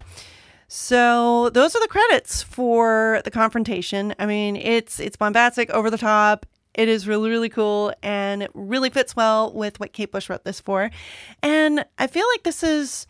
So 0.69 1.51
those 1.51 1.77
are 1.77 1.83
the 1.83 1.89
credits 1.89 2.43
for 2.43 3.21
the 3.25 3.31
confrontation. 3.31 4.15
I 4.19 4.25
mean, 4.25 4.57
it's 4.57 5.01
it's 5.01 5.17
bombastic, 5.17 5.69
over 5.69 5.91
the 5.91 5.99
top. 5.99 6.47
It 6.75 6.89
is 6.89 7.07
really, 7.07 7.31
really 7.31 7.49
cool 7.49 7.93
and 8.03 8.43
it 8.43 8.51
really 8.55 8.91
fits 8.91 9.17
well 9.17 9.53
with 9.53 9.81
what 9.81 9.93
Kate 9.93 10.13
Bush 10.13 10.29
wrote 10.29 10.45
this 10.45 10.61
for. 10.61 10.91
And 11.43 11.85
I 11.99 12.07
feel 12.07 12.27
like 12.33 12.45
this 12.45 12.63
is 12.63 13.07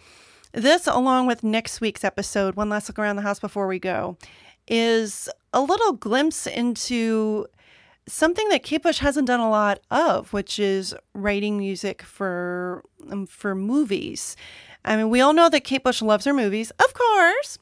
this, 0.53 0.87
along 0.87 1.27
with 1.27 1.45
next 1.45 1.81
week's 1.81 2.05
episode, 2.05 2.57
One 2.57 2.69
Last 2.69 2.89
Look 2.89 2.99
Around 2.99 3.17
the 3.17 3.23
House 3.23 3.39
Before 3.39 3.67
We 3.67 3.79
Go, 3.79 4.17
is 4.67 5.29
a 5.53 5.61
little 5.61 5.93
glimpse 5.93 6.47
into 6.47 7.47
something 8.09 8.49
that 8.49 8.63
Kate 8.63 8.83
Bush 8.83 8.99
hasn't 8.99 9.27
done 9.27 9.41
a 9.41 9.51
lot 9.51 9.81
of, 9.91 10.33
which 10.33 10.59
is 10.59 10.95
writing 11.15 11.59
music 11.59 12.03
for 12.03 12.83
um, 13.11 13.27
for 13.27 13.55
movies. 13.55 14.37
I 14.85 14.97
mean, 14.97 15.11
we 15.11 15.21
all 15.21 15.33
know 15.33 15.49
that 15.51 15.65
Kate 15.65 15.85
Bush 15.85 16.03
loves 16.03 16.25
her 16.25 16.35
movies, 16.35 16.71
of 16.73 16.95
course. 16.95 17.59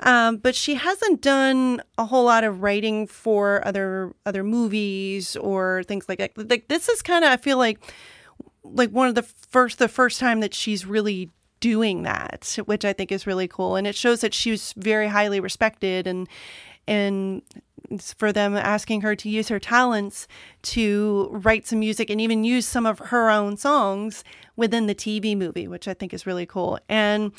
Um, 0.00 0.36
but 0.36 0.54
she 0.54 0.74
hasn't 0.74 1.22
done 1.22 1.82
a 1.96 2.04
whole 2.04 2.24
lot 2.24 2.44
of 2.44 2.62
writing 2.62 3.06
for 3.06 3.66
other 3.66 4.12
other 4.26 4.44
movies 4.44 5.36
or 5.36 5.84
things 5.84 6.08
like 6.08 6.18
that. 6.18 6.32
Like 6.36 6.68
this 6.68 6.88
is 6.88 7.00
kind 7.00 7.24
of 7.24 7.30
I 7.30 7.36
feel 7.38 7.56
like 7.56 7.78
like 8.62 8.90
one 8.90 9.08
of 9.08 9.14
the 9.14 9.22
first 9.22 9.78
the 9.78 9.88
first 9.88 10.20
time 10.20 10.40
that 10.40 10.52
she's 10.52 10.84
really 10.84 11.30
doing 11.60 12.02
that, 12.02 12.58
which 12.66 12.84
I 12.84 12.92
think 12.92 13.10
is 13.10 13.26
really 13.26 13.48
cool, 13.48 13.76
and 13.76 13.86
it 13.86 13.96
shows 13.96 14.20
that 14.20 14.34
she 14.34 14.50
was 14.50 14.74
very 14.76 15.08
highly 15.08 15.40
respected 15.40 16.06
and 16.06 16.28
and 16.86 17.42
for 18.12 18.32
them 18.32 18.56
asking 18.56 19.02
her 19.02 19.14
to 19.14 19.28
use 19.28 19.48
her 19.48 19.60
talents 19.60 20.26
to 20.60 21.28
write 21.30 21.66
some 21.66 21.78
music 21.78 22.10
and 22.10 22.20
even 22.20 22.42
use 22.42 22.66
some 22.66 22.84
of 22.84 22.98
her 22.98 23.30
own 23.30 23.56
songs 23.56 24.24
within 24.56 24.86
the 24.86 24.94
TV 24.94 25.36
movie, 25.36 25.68
which 25.68 25.86
I 25.86 25.94
think 25.94 26.12
is 26.12 26.26
really 26.26 26.46
cool. 26.46 26.78
And 26.88 27.32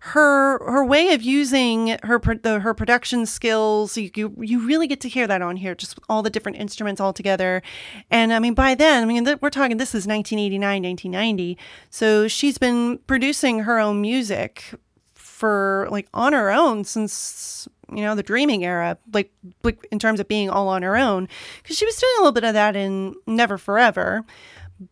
her 0.00 0.58
her 0.70 0.84
way 0.84 1.12
of 1.12 1.22
using 1.22 1.98
her 2.04 2.20
the, 2.20 2.60
her 2.60 2.74
production 2.74 3.26
skills, 3.26 3.96
you, 3.96 4.10
you 4.14 4.34
you 4.38 4.66
really 4.66 4.86
get 4.86 5.00
to 5.00 5.08
hear 5.08 5.26
that 5.26 5.42
on 5.42 5.56
here, 5.56 5.74
just 5.74 5.98
all 6.08 6.22
the 6.22 6.30
different 6.30 6.58
instruments 6.58 7.00
all 7.00 7.12
together. 7.12 7.62
And 8.10 8.32
I 8.32 8.38
mean, 8.38 8.54
by 8.54 8.74
then, 8.74 9.02
I 9.02 9.06
mean 9.06 9.24
we're 9.40 9.50
talking 9.50 9.78
this 9.78 9.94
is 9.94 10.06
1989, 10.06 10.82
1990, 10.82 11.58
so 11.90 12.28
she's 12.28 12.58
been 12.58 12.98
producing 13.06 13.60
her 13.60 13.78
own 13.78 14.00
music 14.00 14.74
for 15.14 15.88
like 15.90 16.08
on 16.14 16.32
her 16.32 16.50
own 16.50 16.84
since 16.84 17.68
you 17.92 18.02
know 18.02 18.14
the 18.14 18.22
dreaming 18.22 18.64
era 18.64 18.98
like, 19.12 19.32
like 19.62 19.86
in 19.90 19.98
terms 19.98 20.20
of 20.20 20.28
being 20.28 20.50
all 20.50 20.68
on 20.68 20.82
her 20.82 20.96
own 20.96 21.28
because 21.62 21.76
she 21.76 21.86
was 21.86 21.96
doing 21.96 22.12
a 22.18 22.20
little 22.20 22.32
bit 22.32 22.44
of 22.44 22.54
that 22.54 22.76
in 22.76 23.14
never 23.26 23.58
forever 23.58 24.24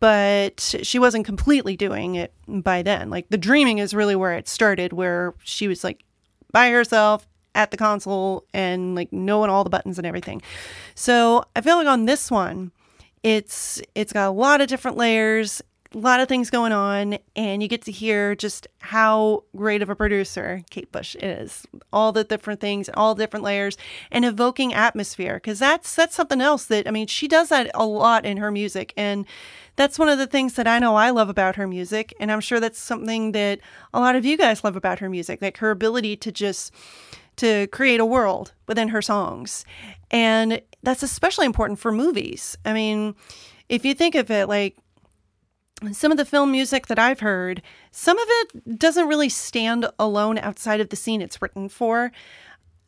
but 0.00 0.60
she 0.82 0.98
wasn't 0.98 1.24
completely 1.24 1.76
doing 1.76 2.16
it 2.16 2.32
by 2.48 2.82
then. 2.82 3.10
Like 3.10 3.28
the 3.28 3.38
dreaming 3.38 3.78
is 3.78 3.94
really 3.94 4.16
where 4.16 4.32
it 4.32 4.48
started 4.48 4.92
where 4.92 5.34
she 5.44 5.68
was 5.68 5.84
like 5.84 6.04
by 6.52 6.70
herself 6.70 7.28
at 7.54 7.70
the 7.70 7.76
console 7.76 8.44
and 8.52 8.94
like 8.94 9.12
knowing 9.12 9.48
all 9.48 9.64
the 9.64 9.70
buttons 9.70 9.98
and 9.98 10.06
everything. 10.06 10.42
So 10.94 11.44
i 11.54 11.60
feel 11.60 11.76
like 11.76 11.86
on 11.86 12.06
this 12.06 12.30
one 12.30 12.72
it's 13.22 13.80
it's 13.94 14.12
got 14.12 14.28
a 14.28 14.30
lot 14.30 14.60
of 14.60 14.68
different 14.68 14.96
layers 14.96 15.62
a 15.94 15.98
lot 15.98 16.20
of 16.20 16.28
things 16.28 16.50
going 16.50 16.72
on, 16.72 17.18
and 17.34 17.62
you 17.62 17.68
get 17.68 17.82
to 17.82 17.92
hear 17.92 18.34
just 18.34 18.66
how 18.80 19.44
great 19.54 19.82
of 19.82 19.90
a 19.90 19.96
producer 19.96 20.62
Kate 20.70 20.90
Bush 20.90 21.14
is. 21.16 21.66
All 21.92 22.12
the 22.12 22.24
different 22.24 22.60
things, 22.60 22.90
all 22.94 23.14
different 23.14 23.44
layers, 23.44 23.76
and 24.10 24.24
evoking 24.24 24.74
atmosphere. 24.74 25.34
Because 25.34 25.58
that's 25.58 25.94
that's 25.94 26.14
something 26.14 26.40
else 26.40 26.64
that 26.66 26.88
I 26.88 26.90
mean, 26.90 27.06
she 27.06 27.28
does 27.28 27.48
that 27.50 27.70
a 27.74 27.86
lot 27.86 28.24
in 28.26 28.38
her 28.38 28.50
music, 28.50 28.92
and 28.96 29.26
that's 29.76 29.98
one 29.98 30.08
of 30.08 30.18
the 30.18 30.26
things 30.26 30.54
that 30.54 30.66
I 30.66 30.78
know 30.78 30.96
I 30.96 31.10
love 31.10 31.28
about 31.28 31.56
her 31.56 31.66
music, 31.66 32.14
and 32.18 32.32
I'm 32.32 32.40
sure 32.40 32.60
that's 32.60 32.78
something 32.78 33.32
that 33.32 33.60
a 33.94 34.00
lot 34.00 34.16
of 34.16 34.24
you 34.24 34.36
guys 34.36 34.64
love 34.64 34.76
about 34.76 34.98
her 34.98 35.08
music, 35.08 35.40
like 35.42 35.58
her 35.58 35.70
ability 35.70 36.16
to 36.18 36.32
just 36.32 36.72
to 37.36 37.66
create 37.68 38.00
a 38.00 38.06
world 38.06 38.54
within 38.66 38.88
her 38.88 39.02
songs, 39.02 39.64
and 40.10 40.60
that's 40.82 41.02
especially 41.02 41.46
important 41.46 41.78
for 41.78 41.92
movies. 41.92 42.56
I 42.64 42.72
mean, 42.72 43.14
if 43.68 43.84
you 43.84 43.94
think 43.94 44.14
of 44.14 44.30
it 44.30 44.48
like 44.48 44.76
some 45.92 46.10
of 46.10 46.16
the 46.16 46.24
film 46.24 46.50
music 46.50 46.86
that 46.86 46.98
I've 46.98 47.20
heard, 47.20 47.62
some 47.90 48.18
of 48.18 48.26
it 48.28 48.78
doesn't 48.78 49.08
really 49.08 49.28
stand 49.28 49.86
alone 49.98 50.38
outside 50.38 50.80
of 50.80 50.88
the 50.88 50.96
scene 50.96 51.20
it's 51.20 51.40
written 51.42 51.68
for. 51.68 52.12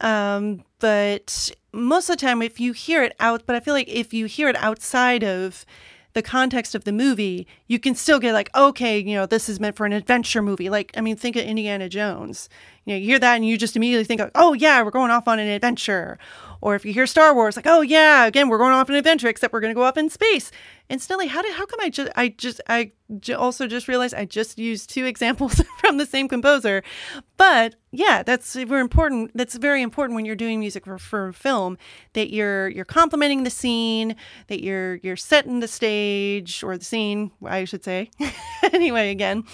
Um, 0.00 0.64
but 0.78 1.50
most 1.72 2.08
of 2.08 2.16
the 2.16 2.26
time, 2.26 2.40
if 2.40 2.60
you 2.60 2.72
hear 2.72 3.02
it 3.02 3.14
out, 3.20 3.42
but 3.46 3.56
I 3.56 3.60
feel 3.60 3.74
like 3.74 3.88
if 3.88 4.14
you 4.14 4.26
hear 4.26 4.48
it 4.48 4.56
outside 4.56 5.24
of 5.24 5.66
the 6.14 6.22
context 6.22 6.74
of 6.74 6.84
the 6.84 6.92
movie, 6.92 7.46
you 7.66 7.78
can 7.78 7.94
still 7.94 8.18
get 8.18 8.32
like, 8.32 8.50
okay, 8.54 8.98
you 8.98 9.14
know, 9.14 9.26
this 9.26 9.48
is 9.48 9.60
meant 9.60 9.76
for 9.76 9.86
an 9.86 9.92
adventure 9.92 10.42
movie. 10.42 10.70
Like, 10.70 10.90
I 10.96 11.00
mean, 11.00 11.16
think 11.16 11.36
of 11.36 11.44
Indiana 11.44 11.88
Jones. 11.88 12.48
You 12.84 12.94
know, 12.94 12.98
you 12.98 13.06
hear 13.06 13.18
that 13.18 13.36
and 13.36 13.46
you 13.46 13.58
just 13.58 13.76
immediately 13.76 14.04
think, 14.04 14.22
oh 14.34 14.52
yeah, 14.54 14.82
we're 14.82 14.90
going 14.90 15.10
off 15.10 15.28
on 15.28 15.38
an 15.38 15.48
adventure. 15.48 16.18
Or 16.60 16.74
if 16.74 16.84
you 16.84 16.92
hear 16.92 17.06
Star 17.06 17.34
Wars, 17.34 17.56
like, 17.56 17.66
oh 17.66 17.82
yeah, 17.82 18.24
again, 18.24 18.48
we're 18.48 18.58
going 18.58 18.72
off 18.72 18.88
an 18.88 18.94
adventure, 18.94 19.28
except 19.28 19.52
we're 19.52 19.60
going 19.60 19.72
to 19.72 19.78
go 19.78 19.84
up 19.84 19.98
in 19.98 20.08
space. 20.08 20.50
Instantly, 20.88 21.26
how 21.26 21.42
did 21.42 21.54
how 21.54 21.66
come 21.66 21.80
I 21.82 21.90
just 21.90 22.10
I 22.16 22.28
just 22.28 22.60
I 22.68 22.92
also 23.36 23.66
just 23.66 23.88
realized 23.88 24.14
I 24.14 24.24
just 24.24 24.58
used 24.58 24.90
two 24.90 25.04
examples 25.04 25.62
from 25.80 25.98
the 25.98 26.06
same 26.06 26.28
composer, 26.28 26.82
but 27.36 27.74
yeah, 27.90 28.22
that's 28.22 28.54
we're 28.54 28.80
important. 28.80 29.30
That's 29.34 29.56
very 29.56 29.82
important 29.82 30.16
when 30.16 30.24
you're 30.24 30.36
doing 30.36 30.60
music 30.60 30.84
for, 30.84 30.98
for 30.98 31.32
film 31.32 31.78
that 32.12 32.32
you're 32.32 32.68
you're 32.68 32.84
complementing 32.84 33.44
the 33.44 33.50
scene, 33.50 34.16
that 34.48 34.62
you're 34.62 34.96
you're 34.96 35.16
setting 35.16 35.60
the 35.60 35.68
stage 35.68 36.62
or 36.62 36.76
the 36.76 36.84
scene, 36.84 37.32
I 37.44 37.64
should 37.64 37.84
say. 37.84 38.10
anyway, 38.72 39.10
again, 39.10 39.44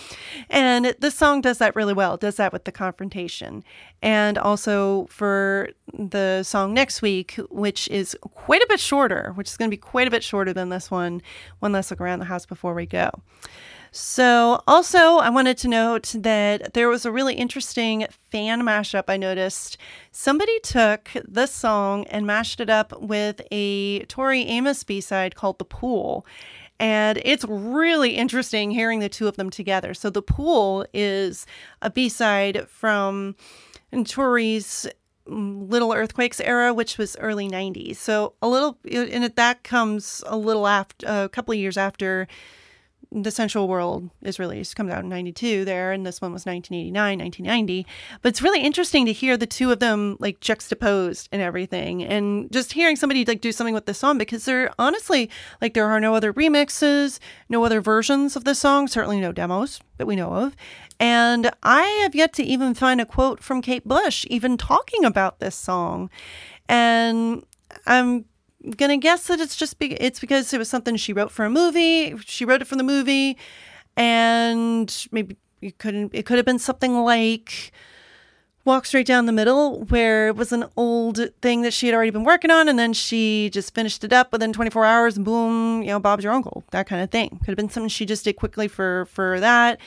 and 0.50 0.94
this 0.98 1.14
song 1.14 1.40
does 1.40 1.58
that 1.58 1.76
really 1.76 1.94
well. 1.94 2.14
It 2.14 2.20
does 2.20 2.36
that 2.36 2.52
with 2.52 2.64
the 2.64 2.72
confrontation, 2.72 3.64
and 4.04 4.36
also 4.36 5.06
for 5.06 5.70
the 5.94 6.42
song 6.42 6.74
next 6.74 7.00
week, 7.00 7.36
which 7.48 7.88
is 7.88 8.14
quite 8.20 8.62
a 8.62 8.66
bit 8.68 8.78
shorter, 8.78 9.32
which 9.34 9.48
is 9.48 9.56
going 9.56 9.70
to 9.70 9.74
be 9.74 9.80
quite 9.80 10.06
a 10.06 10.10
bit 10.10 10.22
shorter 10.22 10.52
than 10.52 10.68
this 10.68 10.90
one 10.90 11.22
one 11.60 11.72
last 11.72 11.90
look 11.90 12.02
around 12.02 12.18
the 12.18 12.26
house 12.26 12.44
before 12.44 12.74
we 12.74 12.84
go. 12.84 13.10
So, 13.92 14.60
also, 14.66 14.98
I 15.18 15.30
wanted 15.30 15.56
to 15.58 15.68
note 15.68 16.14
that 16.18 16.74
there 16.74 16.88
was 16.88 17.06
a 17.06 17.12
really 17.12 17.34
interesting 17.34 18.06
fan 18.30 18.60
mashup 18.62 19.04
I 19.08 19.16
noticed. 19.16 19.78
Somebody 20.10 20.58
took 20.60 21.10
this 21.26 21.52
song 21.52 22.04
and 22.08 22.26
mashed 22.26 22.60
it 22.60 22.68
up 22.68 23.00
with 23.00 23.40
a 23.50 24.00
Tori 24.06 24.42
Amos 24.42 24.84
B 24.84 25.00
side 25.00 25.34
called 25.36 25.58
The 25.58 25.64
Pool. 25.64 26.26
And 26.80 27.22
it's 27.24 27.44
really 27.48 28.16
interesting 28.16 28.72
hearing 28.72 28.98
the 28.98 29.08
two 29.08 29.28
of 29.28 29.36
them 29.36 29.48
together. 29.48 29.94
So, 29.94 30.10
The 30.10 30.22
Pool 30.22 30.84
is 30.92 31.46
a 31.80 31.88
B 31.88 32.08
side 32.08 32.68
from 32.68 33.36
Tori's 34.02 34.86
mm, 35.28 35.70
Little 35.70 35.92
Earthquakes 35.92 36.40
era, 36.40 36.74
which 36.74 36.98
was 36.98 37.16
early 37.20 37.48
90s. 37.48 37.96
So, 37.96 38.34
a 38.42 38.48
little, 38.48 38.78
and 38.90 39.24
that 39.24 39.62
comes 39.62 40.24
a 40.26 40.36
little 40.36 40.66
after, 40.66 41.06
a 41.06 41.28
couple 41.28 41.52
of 41.52 41.58
years 41.58 41.76
after 41.76 42.26
the 43.14 43.30
Sensual 43.30 43.68
World 43.68 44.10
is 44.22 44.38
released, 44.38 44.74
comes 44.74 44.90
out 44.90 45.04
in 45.04 45.08
92 45.08 45.64
there, 45.64 45.92
and 45.92 46.04
this 46.04 46.20
one 46.20 46.32
was 46.32 46.44
1989, 46.44 47.18
1990. 47.18 47.86
But 48.20 48.30
it's 48.30 48.42
really 48.42 48.60
interesting 48.60 49.06
to 49.06 49.12
hear 49.12 49.36
the 49.36 49.46
two 49.46 49.70
of 49.70 49.78
them 49.78 50.16
like 50.18 50.40
juxtaposed 50.40 51.28
and 51.30 51.40
everything. 51.40 52.02
And 52.02 52.50
just 52.52 52.72
hearing 52.72 52.96
somebody 52.96 53.24
like 53.24 53.40
do 53.40 53.52
something 53.52 53.74
with 53.74 53.86
the 53.86 53.94
song 53.94 54.18
because 54.18 54.44
there 54.44 54.72
honestly, 54.78 55.30
like 55.60 55.74
there 55.74 55.86
are 55.86 56.00
no 56.00 56.14
other 56.14 56.32
remixes, 56.32 57.20
no 57.48 57.64
other 57.64 57.80
versions 57.80 58.34
of 58.34 58.44
the 58.44 58.54
song, 58.54 58.88
certainly 58.88 59.20
no 59.20 59.32
demos 59.32 59.80
that 59.98 60.06
we 60.06 60.16
know 60.16 60.34
of. 60.34 60.56
And 60.98 61.50
I 61.62 61.82
have 62.02 62.14
yet 62.14 62.32
to 62.34 62.42
even 62.42 62.74
find 62.74 63.00
a 63.00 63.06
quote 63.06 63.42
from 63.42 63.62
Kate 63.62 63.86
Bush 63.86 64.26
even 64.28 64.56
talking 64.56 65.04
about 65.04 65.38
this 65.38 65.54
song. 65.54 66.10
And 66.68 67.44
I'm 67.86 68.24
gonna 68.76 68.96
guess 68.96 69.26
that 69.26 69.40
it's 69.40 69.56
just 69.56 69.78
be- 69.78 69.94
it's 69.94 70.20
because 70.20 70.52
it 70.52 70.58
was 70.58 70.68
something 70.68 70.96
she 70.96 71.12
wrote 71.12 71.30
for 71.30 71.44
a 71.44 71.50
movie. 71.50 72.14
She 72.24 72.44
wrote 72.44 72.62
it 72.62 72.66
for 72.66 72.76
the 72.76 72.82
movie, 72.82 73.36
and 73.96 75.06
maybe 75.12 75.36
it 75.60 75.78
couldn't. 75.78 76.14
It 76.14 76.26
could 76.26 76.36
have 76.36 76.46
been 76.46 76.58
something 76.58 77.02
like 77.04 77.72
"Walk 78.64 78.86
Straight 78.86 79.06
Down 79.06 79.26
the 79.26 79.32
Middle," 79.32 79.82
where 79.84 80.28
it 80.28 80.36
was 80.36 80.52
an 80.52 80.64
old 80.76 81.20
thing 81.42 81.62
that 81.62 81.72
she 81.72 81.86
had 81.86 81.94
already 81.94 82.10
been 82.10 82.24
working 82.24 82.50
on, 82.50 82.68
and 82.68 82.78
then 82.78 82.92
she 82.92 83.50
just 83.50 83.74
finished 83.74 84.04
it 84.04 84.12
up 84.12 84.32
within 84.32 84.52
24 84.52 84.84
hours. 84.84 85.16
And 85.16 85.24
boom, 85.24 85.82
you 85.82 85.88
know, 85.88 86.00
Bob's 86.00 86.24
your 86.24 86.32
uncle. 86.32 86.64
That 86.70 86.86
kind 86.86 87.02
of 87.02 87.10
thing 87.10 87.38
could 87.40 87.48
have 87.48 87.56
been 87.56 87.70
something 87.70 87.88
she 87.88 88.06
just 88.06 88.24
did 88.24 88.34
quickly 88.34 88.68
for 88.68 89.06
for 89.06 89.40
that. 89.40 89.80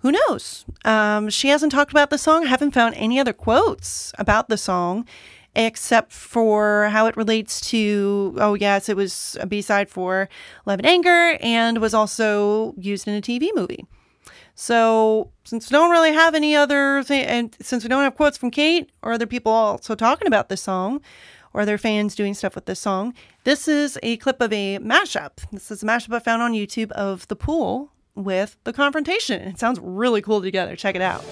Who 0.00 0.12
knows? 0.12 0.64
Um, 0.84 1.30
she 1.30 1.48
hasn't 1.48 1.72
talked 1.72 1.90
about 1.90 2.10
the 2.10 2.18
song. 2.18 2.44
I 2.44 2.48
haven't 2.48 2.70
found 2.72 2.94
any 2.94 3.18
other 3.18 3.32
quotes 3.32 4.12
about 4.18 4.48
the 4.48 4.56
song 4.56 5.04
except 5.56 6.12
for 6.12 6.88
how 6.92 7.06
it 7.06 7.16
relates 7.16 7.60
to 7.62 8.34
oh 8.38 8.54
yes 8.54 8.88
it 8.88 8.96
was 8.96 9.36
a 9.40 9.46
b-side 9.46 9.88
for 9.88 10.28
love 10.66 10.78
and 10.78 10.86
anger 10.86 11.38
and 11.40 11.78
was 11.78 11.94
also 11.94 12.74
used 12.76 13.08
in 13.08 13.14
a 13.14 13.22
tv 13.22 13.48
movie. 13.54 13.84
So 14.54 15.32
since 15.44 15.70
we 15.70 15.74
don't 15.74 15.90
really 15.90 16.12
have 16.12 16.34
any 16.34 16.54
other 16.54 17.02
thing 17.02 17.24
and 17.24 17.56
since 17.60 17.82
we 17.82 17.88
don't 17.88 18.04
have 18.04 18.14
quotes 18.14 18.36
from 18.36 18.50
kate 18.50 18.90
or 19.02 19.12
other 19.12 19.26
people 19.26 19.50
also 19.50 19.94
talking 19.94 20.28
about 20.28 20.50
this 20.50 20.62
song 20.62 21.00
or 21.54 21.62
other 21.62 21.78
fans 21.78 22.14
doing 22.14 22.34
stuff 22.34 22.54
with 22.54 22.66
this 22.66 22.78
song 22.78 23.14
this 23.44 23.66
is 23.66 23.98
a 24.02 24.18
clip 24.18 24.40
of 24.42 24.52
a 24.52 24.78
mashup. 24.78 25.38
This 25.50 25.70
is 25.70 25.82
a 25.82 25.86
mashup 25.86 26.14
i 26.14 26.18
found 26.18 26.42
on 26.42 26.52
youtube 26.52 26.92
of 26.92 27.26
the 27.28 27.36
pool 27.36 27.92
with 28.14 28.56
the 28.64 28.72
confrontation. 28.72 29.40
It 29.42 29.58
sounds 29.58 29.78
really 29.80 30.22
cool 30.22 30.40
together. 30.42 30.76
Check 30.76 30.96
it 30.96 31.02
out 31.02 31.22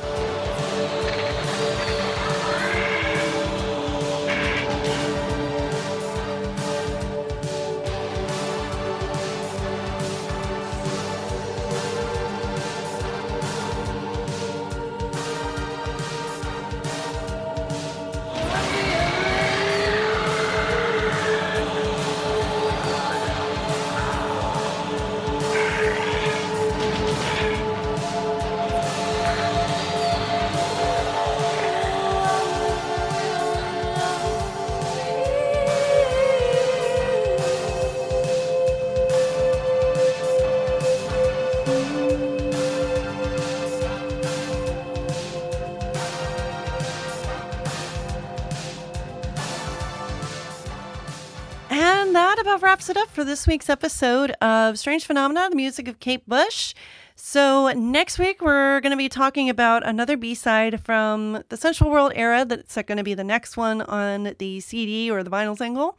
about 52.44 52.60
wraps 52.60 52.90
it 52.90 52.96
up 52.98 53.08
for 53.08 53.24
this 53.24 53.46
week's 53.46 53.70
episode 53.70 54.32
of 54.42 54.78
Strange 54.78 55.06
Phenomena, 55.06 55.48
the 55.48 55.56
music 55.56 55.88
of 55.88 55.98
Kate 55.98 56.28
Bush. 56.28 56.74
So, 57.16 57.72
next 57.72 58.18
week 58.18 58.42
we're 58.42 58.82
going 58.82 58.90
to 58.90 58.98
be 58.98 59.08
talking 59.08 59.48
about 59.48 59.86
another 59.86 60.18
B 60.18 60.34
side 60.34 60.84
from 60.84 61.42
the 61.48 61.56
Sensual 61.56 61.90
World 61.90 62.12
era 62.14 62.44
that's 62.44 62.74
going 62.74 62.98
to 62.98 63.02
be 63.02 63.14
the 63.14 63.24
next 63.24 63.56
one 63.56 63.80
on 63.80 64.34
the 64.38 64.60
CD 64.60 65.10
or 65.10 65.22
the 65.22 65.30
vinyl 65.30 65.56
single. 65.56 65.98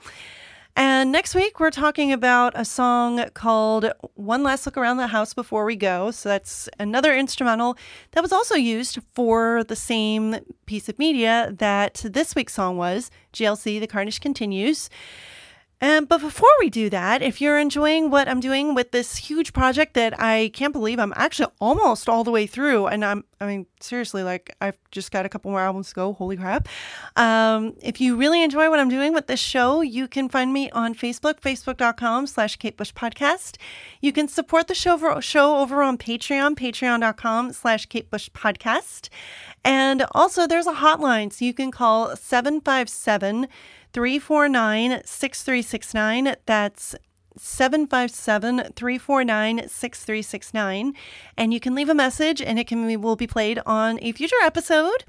And 0.75 1.11
next 1.11 1.33
week, 1.33 1.59
we're 1.59 1.71
talking 1.71 2.11
about 2.11 2.53
a 2.55 2.63
song 2.63 3.27
called 3.33 3.91
One 4.13 4.43
Last 4.43 4.67
Look 4.67 4.77
Around 4.77 4.97
the 4.97 5.07
House 5.07 5.33
Before 5.33 5.65
We 5.65 5.75
Go. 5.75 6.11
So 6.11 6.29
that's 6.29 6.69
another 6.77 7.17
instrumental 7.17 7.75
that 8.11 8.21
was 8.21 8.31
also 8.31 8.53
used 8.53 8.99
for 9.15 9.63
the 9.63 9.75
same 9.75 10.35
piece 10.67 10.89
of 10.89 10.99
media 10.99 11.51
that 11.57 12.05
this 12.05 12.35
week's 12.35 12.53
song 12.53 12.77
was 12.77 13.09
GLC 13.33 13.79
The 13.79 13.87
Carnage 13.87 14.21
Continues. 14.21 14.91
Um, 15.81 16.05
but 16.05 16.21
before 16.21 16.49
we 16.59 16.69
do 16.69 16.89
that, 16.89 17.21
if 17.21 17.41
you're 17.41 17.59
enjoying 17.59 18.09
what 18.09 18.29
I'm 18.29 18.39
doing 18.39 18.73
with 18.73 18.91
this 18.91 19.17
huge 19.17 19.51
project 19.51 19.93
that 19.95 20.19
I 20.19 20.51
can't 20.53 20.71
believe 20.71 20.99
I'm 20.99 21.13
actually 21.15 21.51
almost 21.59 22.07
all 22.07 22.23
the 22.23 22.31
way 22.31 22.47
through, 22.47 22.87
and 22.87 23.03
I'm, 23.03 23.25
I 23.41 23.45
mean, 23.45 23.65
seriously, 23.81 24.23
like 24.23 24.55
I've 24.61 24.77
just 24.91 25.11
got 25.11 25.25
a 25.25 25.29
couple 25.29 25.51
more 25.51 25.59
albums 25.59 25.89
to 25.89 25.95
go. 25.95 26.13
Holy 26.13 26.37
crap. 26.37 26.69
Um, 27.17 27.75
if 27.81 27.99
you 27.99 28.15
really 28.15 28.41
enjoy 28.41 28.69
what 28.69 28.79
I'm 28.79 28.89
doing 28.89 29.13
with 29.13 29.27
this 29.27 29.39
show, 29.39 29.81
you 29.81 30.07
can 30.07 30.29
find 30.29 30.53
me 30.53 30.69
on 30.71 30.95
Facebook, 30.95 31.41
facebook.com 31.41 32.27
slash 32.27 32.55
Kate 32.55 32.77
Bush 32.77 32.93
Podcast. 32.93 33.57
You 33.99 34.13
can 34.13 34.29
support 34.29 34.67
the 34.67 34.75
show, 34.75 35.19
show 35.19 35.57
over 35.57 35.83
on 35.83 35.97
Patreon, 35.97 36.55
patreon.com 36.55 37.51
slash 37.51 37.85
Kate 37.87 38.09
Bush 38.09 38.29
Podcast. 38.29 39.09
And 39.65 40.05
also 40.11 40.47
there's 40.47 40.67
a 40.67 40.73
hotline, 40.73 41.33
so 41.33 41.43
you 41.43 41.53
can 41.53 41.71
call 41.71 42.09
757- 42.09 43.47
349 43.95 45.03
6369. 45.05 46.35
That's 46.45 46.95
757 47.37 48.73
349 48.75 49.69
6369. 49.69 50.93
And 51.37 51.53
you 51.53 51.61
can 51.61 51.73
leave 51.73 51.87
a 51.87 51.95
message 51.95 52.41
and 52.41 52.59
it 52.59 52.67
can 52.67 53.01
will 53.01 53.15
be 53.15 53.25
played 53.25 53.61
on 53.65 53.97
a 54.01 54.11
future 54.11 54.35
episode. 54.43 55.05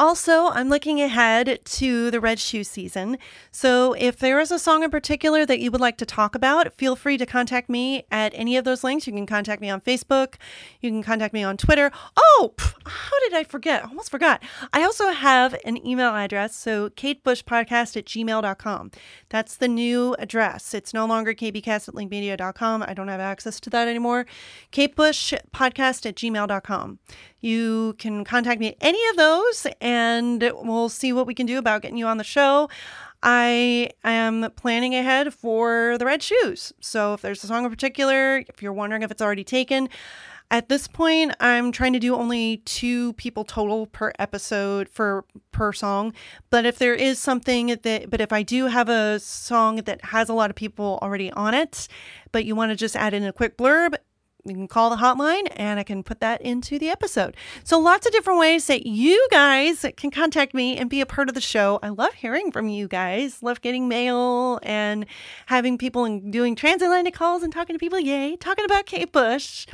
Also, 0.00 0.46
I'm 0.46 0.70
looking 0.70 0.98
ahead 1.02 1.60
to 1.62 2.10
the 2.10 2.20
Red 2.20 2.38
Shoe 2.38 2.64
season. 2.64 3.18
So, 3.50 3.92
if 3.92 4.18
there 4.18 4.40
is 4.40 4.50
a 4.50 4.58
song 4.58 4.82
in 4.82 4.90
particular 4.90 5.44
that 5.44 5.60
you 5.60 5.70
would 5.70 5.80
like 5.82 5.98
to 5.98 6.06
talk 6.06 6.34
about, 6.34 6.72
feel 6.72 6.96
free 6.96 7.18
to 7.18 7.26
contact 7.26 7.68
me 7.68 8.06
at 8.10 8.32
any 8.34 8.56
of 8.56 8.64
those 8.64 8.82
links. 8.82 9.06
You 9.06 9.12
can 9.12 9.26
contact 9.26 9.60
me 9.60 9.68
on 9.68 9.82
Facebook. 9.82 10.36
You 10.80 10.90
can 10.90 11.02
contact 11.02 11.34
me 11.34 11.42
on 11.42 11.58
Twitter. 11.58 11.92
Oh, 12.16 12.54
how 12.86 13.20
did 13.28 13.34
I 13.34 13.44
forget? 13.44 13.84
I 13.84 13.88
almost 13.88 14.10
forgot. 14.10 14.42
I 14.72 14.84
also 14.84 15.10
have 15.10 15.54
an 15.66 15.86
email 15.86 16.14
address. 16.14 16.56
So, 16.56 16.88
katebushpodcast 16.88 17.98
at 17.98 18.06
gmail.com. 18.06 18.90
That's 19.28 19.56
the 19.56 19.68
new 19.68 20.16
address. 20.18 20.72
It's 20.72 20.94
no 20.94 21.04
longer 21.04 21.34
kbcast 21.34 21.88
at 21.90 21.94
linkmedia.com. 21.94 22.84
I 22.84 22.94
don't 22.94 23.08
have 23.08 23.20
access 23.20 23.60
to 23.60 23.68
that 23.68 23.86
anymore. 23.86 24.24
katebushpodcast 24.72 26.06
at 26.06 26.14
gmail.com. 26.16 27.00
You 27.40 27.94
can 27.98 28.24
contact 28.24 28.60
me 28.60 28.68
at 28.68 28.76
any 28.80 29.00
of 29.08 29.16
those 29.16 29.66
we'll 30.62 30.88
see 30.88 31.12
what 31.12 31.26
we 31.26 31.34
can 31.34 31.46
do 31.46 31.58
about 31.58 31.82
getting 31.82 31.96
you 31.98 32.06
on 32.06 32.18
the 32.18 32.24
show. 32.24 32.68
I 33.22 33.90
am 34.02 34.50
planning 34.56 34.94
ahead 34.94 35.34
for 35.34 35.96
the 35.98 36.06
red 36.06 36.22
shoes. 36.22 36.72
So 36.80 37.14
if 37.14 37.22
there's 37.22 37.44
a 37.44 37.46
song 37.46 37.64
in 37.64 37.70
particular, 37.70 38.38
if 38.38 38.62
you're 38.62 38.72
wondering 38.72 39.02
if 39.02 39.10
it's 39.10 39.20
already 39.20 39.44
taken, 39.44 39.88
at 40.50 40.68
this 40.68 40.88
point 40.88 41.32
i'm 41.40 41.70
trying 41.70 41.92
to 41.92 41.98
do 41.98 42.14
only 42.14 42.58
two 42.58 43.12
people 43.14 43.44
total 43.44 43.86
per 43.86 44.12
episode 44.18 44.88
for 44.88 45.24
per 45.52 45.72
song 45.72 46.12
but 46.50 46.66
if 46.66 46.78
there 46.78 46.94
is 46.94 47.18
something 47.18 47.68
that 47.82 48.10
but 48.10 48.20
if 48.20 48.32
i 48.32 48.42
do 48.42 48.66
have 48.66 48.88
a 48.88 49.18
song 49.20 49.76
that 49.76 50.04
has 50.06 50.28
a 50.28 50.34
lot 50.34 50.50
of 50.50 50.56
people 50.56 50.98
already 51.02 51.30
on 51.32 51.54
it 51.54 51.86
but 52.32 52.44
you 52.44 52.54
want 52.54 52.70
to 52.70 52.76
just 52.76 52.96
add 52.96 53.14
in 53.14 53.24
a 53.24 53.32
quick 53.32 53.56
blurb 53.56 53.94
you 54.44 54.54
can 54.54 54.68
call 54.68 54.90
the 54.90 54.96
hotline 54.96 55.46
and 55.56 55.78
I 55.78 55.82
can 55.82 56.02
put 56.02 56.20
that 56.20 56.40
into 56.40 56.78
the 56.78 56.88
episode. 56.88 57.36
So, 57.64 57.78
lots 57.78 58.06
of 58.06 58.12
different 58.12 58.38
ways 58.38 58.66
that 58.66 58.86
you 58.86 59.26
guys 59.30 59.84
can 59.96 60.10
contact 60.10 60.54
me 60.54 60.76
and 60.76 60.88
be 60.88 61.00
a 61.00 61.06
part 61.06 61.28
of 61.28 61.34
the 61.34 61.40
show. 61.40 61.78
I 61.82 61.88
love 61.88 62.14
hearing 62.14 62.50
from 62.50 62.68
you 62.68 62.88
guys, 62.88 63.42
love 63.42 63.60
getting 63.60 63.88
mail 63.88 64.58
and 64.62 65.06
having 65.46 65.78
people 65.78 66.04
and 66.04 66.32
doing 66.32 66.54
transatlantic 66.54 67.14
calls 67.14 67.42
and 67.42 67.52
talking 67.52 67.74
to 67.74 67.78
people. 67.80 68.00
Yay, 68.00 68.36
talking 68.36 68.64
about 68.64 68.86
Kate 68.86 69.12
Bush. 69.12 69.66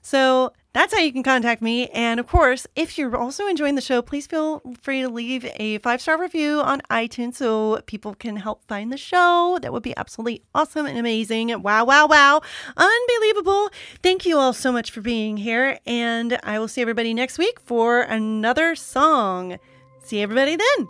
So, 0.00 0.52
that's 0.72 0.94
how 0.94 1.00
you 1.00 1.12
can 1.12 1.22
contact 1.22 1.60
me. 1.60 1.88
And 1.88 2.18
of 2.18 2.26
course, 2.26 2.66
if 2.74 2.96
you're 2.96 3.16
also 3.16 3.46
enjoying 3.46 3.74
the 3.74 3.80
show, 3.80 4.00
please 4.00 4.26
feel 4.26 4.62
free 4.80 5.02
to 5.02 5.08
leave 5.08 5.46
a 5.56 5.78
five 5.78 6.00
star 6.00 6.18
review 6.18 6.60
on 6.60 6.80
iTunes 6.90 7.34
so 7.34 7.80
people 7.86 8.14
can 8.14 8.36
help 8.36 8.64
find 8.66 8.92
the 8.92 8.96
show. 8.96 9.58
That 9.60 9.72
would 9.72 9.82
be 9.82 9.96
absolutely 9.96 10.42
awesome 10.54 10.86
and 10.86 10.98
amazing. 10.98 11.62
Wow, 11.62 11.84
wow, 11.84 12.06
wow. 12.06 12.40
Unbelievable. 12.76 13.70
Thank 14.02 14.24
you 14.24 14.38
all 14.38 14.52
so 14.52 14.72
much 14.72 14.90
for 14.90 15.02
being 15.02 15.36
here. 15.36 15.78
And 15.86 16.38
I 16.42 16.58
will 16.58 16.68
see 16.68 16.80
everybody 16.80 17.12
next 17.12 17.38
week 17.38 17.60
for 17.60 18.00
another 18.00 18.74
song. 18.74 19.58
See 20.02 20.20
everybody 20.20 20.56
then. 20.56 20.88